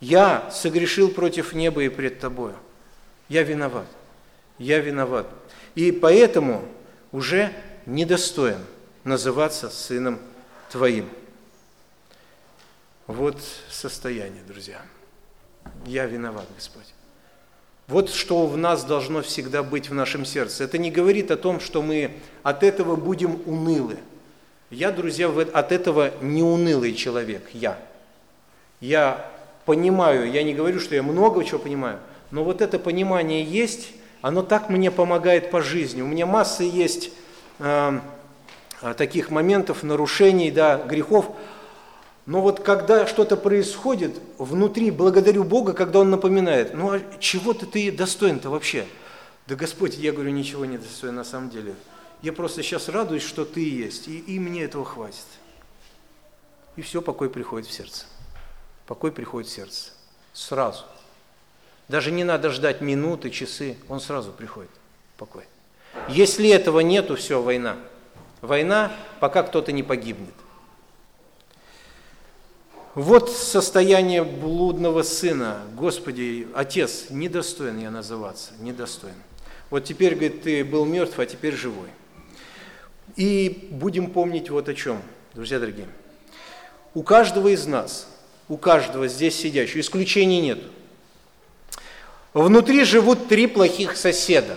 [0.00, 2.56] я согрешил против неба и пред тобою.
[3.28, 3.86] Я виноват,
[4.58, 5.26] я виноват.
[5.74, 6.64] И поэтому
[7.12, 7.52] уже
[7.86, 8.58] недостоин
[9.04, 10.18] называться сыном
[10.70, 11.08] твоим».
[13.06, 13.36] Вот
[13.68, 14.80] состояние, друзья.
[15.84, 16.94] Я виноват, Господь.
[17.90, 20.62] Вот что в нас должно всегда быть в нашем сердце.
[20.62, 22.12] Это не говорит о том, что мы
[22.44, 23.96] от этого будем унылы.
[24.70, 27.76] Я, друзья, от этого не унылый человек, я.
[28.80, 29.28] Я
[29.66, 31.98] понимаю, я не говорю, что я много чего понимаю,
[32.30, 33.90] но вот это понимание есть,
[34.22, 36.00] оно так мне помогает по жизни.
[36.00, 37.10] У меня масса есть
[37.58, 37.98] э,
[38.96, 41.32] таких моментов, нарушений, да, грехов,
[42.26, 47.90] но вот когда что-то происходит внутри, благодарю Бога, когда Он напоминает, ну а чего-то ты
[47.90, 48.86] достоин-то вообще?
[49.46, 51.74] Да Господь, я говорю, ничего не достоин на самом деле.
[52.22, 55.24] Я просто сейчас радуюсь, что ты есть, и, и мне этого хватит.
[56.76, 58.04] И все, покой приходит в сердце.
[58.86, 59.90] Покой приходит в сердце.
[60.32, 60.84] Сразу.
[61.88, 64.70] Даже не надо ждать минуты, часы, он сразу приходит.
[65.16, 65.44] Покой.
[66.08, 67.76] Если этого нету, все, война.
[68.40, 70.34] Война, пока кто-то не погибнет.
[72.94, 75.62] Вот состояние блудного сына.
[75.76, 79.14] Господи, отец, недостоин я называться, недостоин.
[79.70, 81.88] Вот теперь, говорит, ты был мертв, а теперь живой.
[83.14, 85.00] И будем помнить вот о чем,
[85.34, 85.86] друзья дорогие.
[86.94, 88.08] У каждого из нас,
[88.48, 90.58] у каждого здесь сидящего, исключений нет.
[92.34, 94.56] Внутри живут три плохих соседа.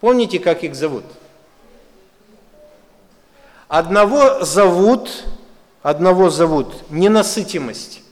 [0.00, 1.04] Помните, как их зовут?
[3.68, 5.24] Одного зовут
[5.86, 8.02] одного зовут ненасытимость.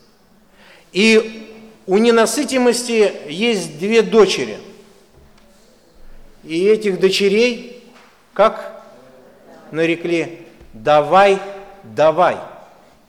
[0.92, 1.50] И
[1.86, 4.60] у ненасытимости есть две дочери.
[6.44, 7.84] И этих дочерей,
[8.32, 8.84] как
[9.72, 11.40] нарекли, давай,
[11.82, 12.38] давай.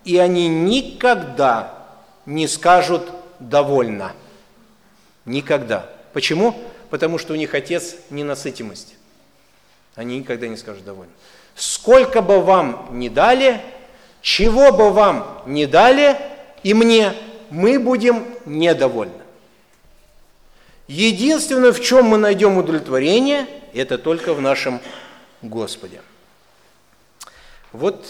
[0.03, 1.85] И они никогда
[2.25, 3.03] не скажут
[3.39, 4.13] довольно.
[5.25, 5.87] Никогда.
[6.11, 6.59] Почему?
[6.89, 8.95] Потому что у них отец ненасытимость.
[9.93, 11.13] Они никогда не скажут довольно.
[11.53, 13.61] Сколько бы вам ни дали,
[14.25, 16.17] чего бы вам ни дали
[16.63, 17.13] и мне,
[17.51, 19.21] мы будем недовольны.
[20.87, 24.81] Единственное, в чем мы найдем удовлетворение, это только в нашем
[25.43, 26.01] Господе.
[27.71, 28.03] Вот,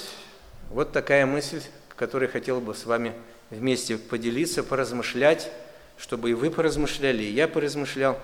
[0.70, 1.62] вот такая мысль,
[1.98, 3.12] которой хотел бы с вами
[3.50, 5.52] вместе поделиться, поразмышлять,
[5.98, 8.18] чтобы и вы поразмышляли, и я поразмышлял.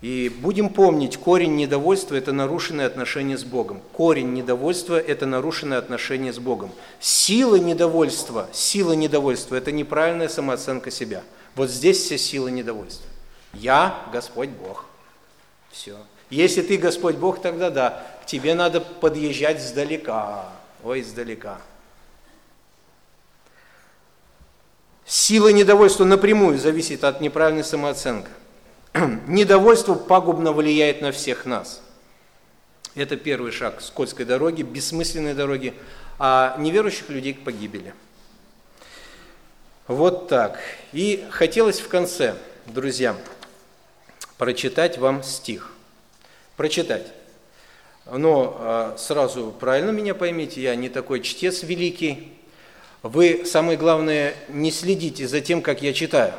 [0.00, 3.82] И будем помнить, корень недовольства– это нарушенные отношения с Богом.
[3.92, 6.72] Корень недовольства– это нарушенные отношения с Богом.
[7.00, 11.22] Сила недовольства, сила недовольства– это неправильная самооценка себя.
[11.54, 13.06] Вот здесь вся сила недовольства.
[13.52, 14.86] Я Господь Бог.
[15.70, 15.98] Все.
[16.30, 20.46] Если ты Господь Бог, тогда да, к тебе надо подъезжать сдалека.
[20.82, 21.58] Ой, издалека.
[25.04, 28.30] Сила недовольства напрямую зависит от неправильной самооценки.
[29.26, 31.82] недовольство пагубно влияет на всех нас.
[32.94, 35.74] Это первый шаг скользкой дороги, бессмысленной дороги,
[36.18, 37.94] а неверующих людей к погибели.
[39.86, 40.58] Вот так.
[40.92, 42.34] И хотелось в конце,
[42.66, 43.16] друзья,
[44.38, 45.72] прочитать вам стих.
[46.56, 47.06] Прочитать.
[48.10, 52.32] Но а, сразу правильно меня поймите, я не такой чтец великий.
[53.02, 56.34] Вы, самое главное, не следите за тем, как я читаю,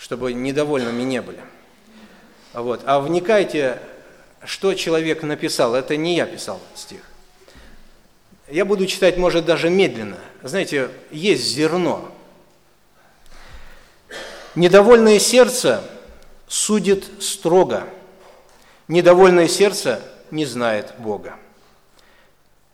[0.00, 1.40] чтобы недовольными не были.
[2.54, 2.80] Вот.
[2.86, 3.78] А вникайте,
[4.44, 5.74] что человек написал.
[5.74, 7.02] Это не я писал стих.
[8.48, 10.16] Я буду читать, может, даже медленно.
[10.42, 12.10] Знаете, есть зерно.
[14.54, 15.84] Недовольное сердце
[16.48, 17.86] судит строго.
[18.88, 21.36] Недовольное сердце не знает Бога.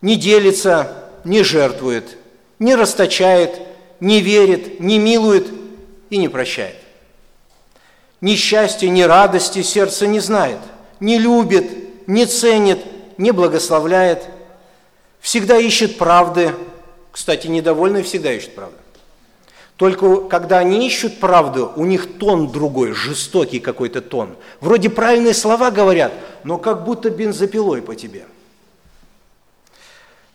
[0.00, 2.16] Не делится, не жертвует,
[2.58, 3.60] не расточает,
[4.00, 5.48] не верит, не милует
[6.08, 6.76] и не прощает.
[8.26, 10.58] Ни счастья, ни радости сердце не знает,
[10.98, 12.80] не любит, не ценит,
[13.18, 14.24] не благословляет,
[15.20, 16.52] всегда ищет правды.
[17.12, 18.78] Кстати, недовольные всегда ищут правду.
[19.76, 24.34] Только когда они ищут правду, у них тон другой, жестокий какой-то тон.
[24.60, 26.12] Вроде правильные слова говорят,
[26.42, 28.26] но как будто бензопилой по тебе.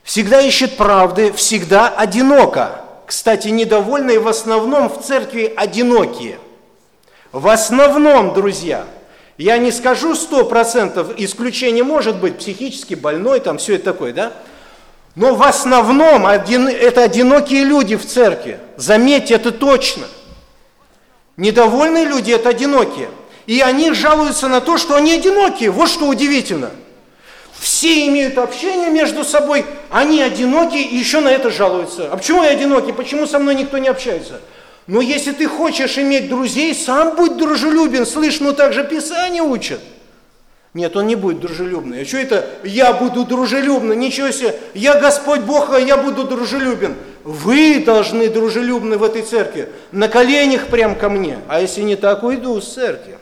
[0.03, 2.85] Всегда ищет правды, всегда одиноко.
[3.05, 6.39] Кстати, недовольные в основном в церкви одинокие.
[7.31, 8.85] В основном, друзья,
[9.37, 14.33] я не скажу сто процентов, исключение может быть, психически больной, там все это такое, да?
[15.15, 18.59] Но в основном один, это одинокие люди в церкви.
[18.77, 20.03] Заметьте, это точно.
[21.37, 23.09] Недовольные люди– это одинокие.
[23.45, 25.71] И они жалуются на то, что они одинокие.
[25.71, 26.71] Вот что удивительно.
[27.59, 32.11] Все имеют общение между собой, они одинокие и еще на это жалуются.
[32.11, 32.91] А почему я одинокий?
[32.91, 34.41] Почему со мной никто не общается?
[34.87, 38.05] Но если ты хочешь иметь друзей, сам будь дружелюбен.
[38.05, 39.79] Слышь, ну так же Писание учат.
[40.73, 42.01] Нет, он не будет дружелюбный.
[42.01, 43.99] А что это я буду дружелюбным?
[43.99, 46.95] Ничего себе, я Господь Бог, а я буду дружелюбен.
[47.23, 51.39] Вы должны дружелюбны в этой церкви, на коленях прям ко мне.
[51.49, 53.19] А если не так, уйду с церкви.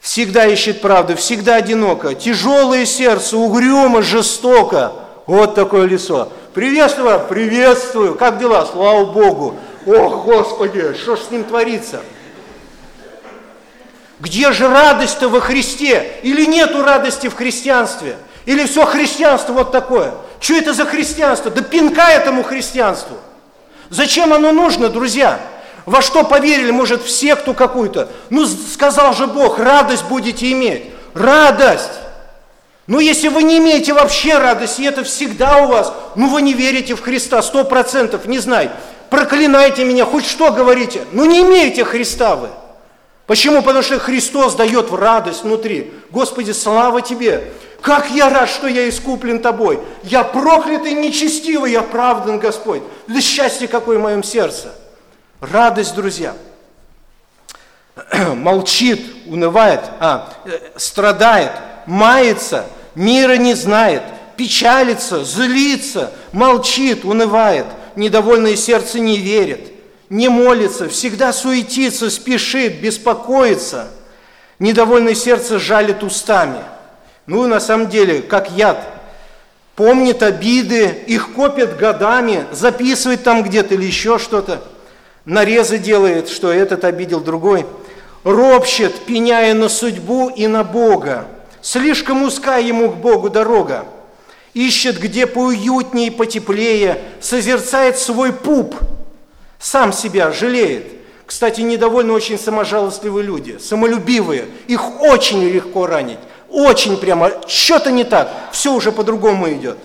[0.00, 4.92] Всегда ищет правду, всегда одиноко, тяжелое сердце, угрюмо, жестоко.
[5.26, 6.30] Вот такое лицо.
[6.52, 8.14] Приветствую, приветствую.
[8.14, 8.66] Как дела?
[8.66, 9.56] Слава Богу.
[9.86, 12.00] Ох, Господи, что ж с ним творится?
[14.20, 16.20] Где же радость-то во Христе?
[16.22, 18.16] Или нету радости в христианстве?
[18.46, 20.14] Или все христианство вот такое?
[20.40, 21.50] Что это за христианство?
[21.50, 23.16] Да пинка этому христианству.
[23.90, 25.40] Зачем оно нужно, друзья?
[25.86, 28.08] Во что поверили, может, в секту какую-то?
[28.30, 30.84] Ну, сказал же Бог, радость будете иметь.
[31.12, 32.00] Радость!
[32.86, 36.52] Ну, если вы не имеете вообще радости, и это всегда у вас, ну, вы не
[36.52, 38.70] верите в Христа, сто процентов, не знаю,
[39.14, 42.48] проклинайте меня, хоть что говорите, ну, не имеете Христа вы.
[43.26, 43.62] Почему?
[43.62, 45.92] Потому что Христос дает в радость внутри.
[46.10, 47.52] Господи, слава Тебе!
[47.80, 49.78] Как я рад, что я искуплен Тобой!
[50.02, 52.82] Я проклятый, нечестивый, я оправдан, Господь!
[53.06, 54.74] Да счастье какое в моем сердце!
[55.40, 56.34] Радость, друзья!
[58.34, 61.52] Молчит, унывает, а, э, страдает,
[61.86, 64.02] мается, мира не знает,
[64.36, 67.66] печалится, злится, молчит, унывает,
[67.96, 69.74] недовольное сердце не верит
[70.08, 73.88] не молится, всегда суетится, спешит, беспокоится.
[74.58, 76.60] Недовольное сердце жалит устами.
[77.26, 78.84] Ну, на самом деле, как яд.
[79.74, 84.62] Помнит обиды, их копят годами, записывает там где-то или еще что-то.
[85.24, 87.66] Нарезы делает, что этот обидел другой.
[88.22, 91.26] Ропщет, пеняя на судьбу и на Бога.
[91.60, 93.86] Слишком узка ему к Богу дорога.
[94.54, 98.76] Ищет, где поуютнее и потеплее, созерцает свой пуп–
[99.64, 100.84] сам себя жалеет.
[101.24, 104.44] Кстати, недовольны очень саможалостливые люди, самолюбивые.
[104.66, 106.18] Их очень легко ранить.
[106.50, 109.78] Очень прямо, что-то не так, все уже по-другому идет.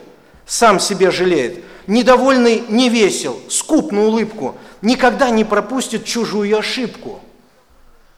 [0.46, 1.64] Сам себя жалеет.
[1.88, 7.22] Недовольный не весел, скуп на улыбку, никогда не пропустит чужую ошибку.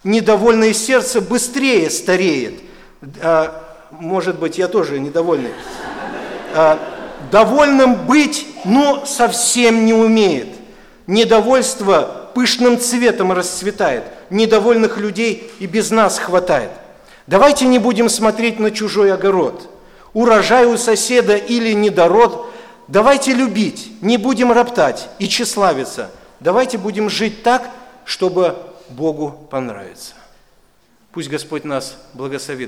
[0.04, 2.56] Недовольное сердце быстрее стареет.
[3.22, 5.52] А, может быть, я тоже недовольный.
[6.54, 6.80] А,
[7.32, 10.50] довольным быть, но совсем не умеет.
[11.08, 16.72] Недовольство пышным цветом расцветает, недовольных людей и без нас хватает.
[17.28, 19.70] Давайте не будем смотреть на чужой огород.
[20.14, 22.48] Урожай у соседа или недород.
[22.88, 26.12] Давайте любить, не будем роптать и тщеславиться.
[26.40, 27.70] Давайте будем жить так,
[28.04, 28.58] чтобы
[28.90, 30.14] Богу понравиться.
[31.12, 32.60] Пусть Господь нас благословит.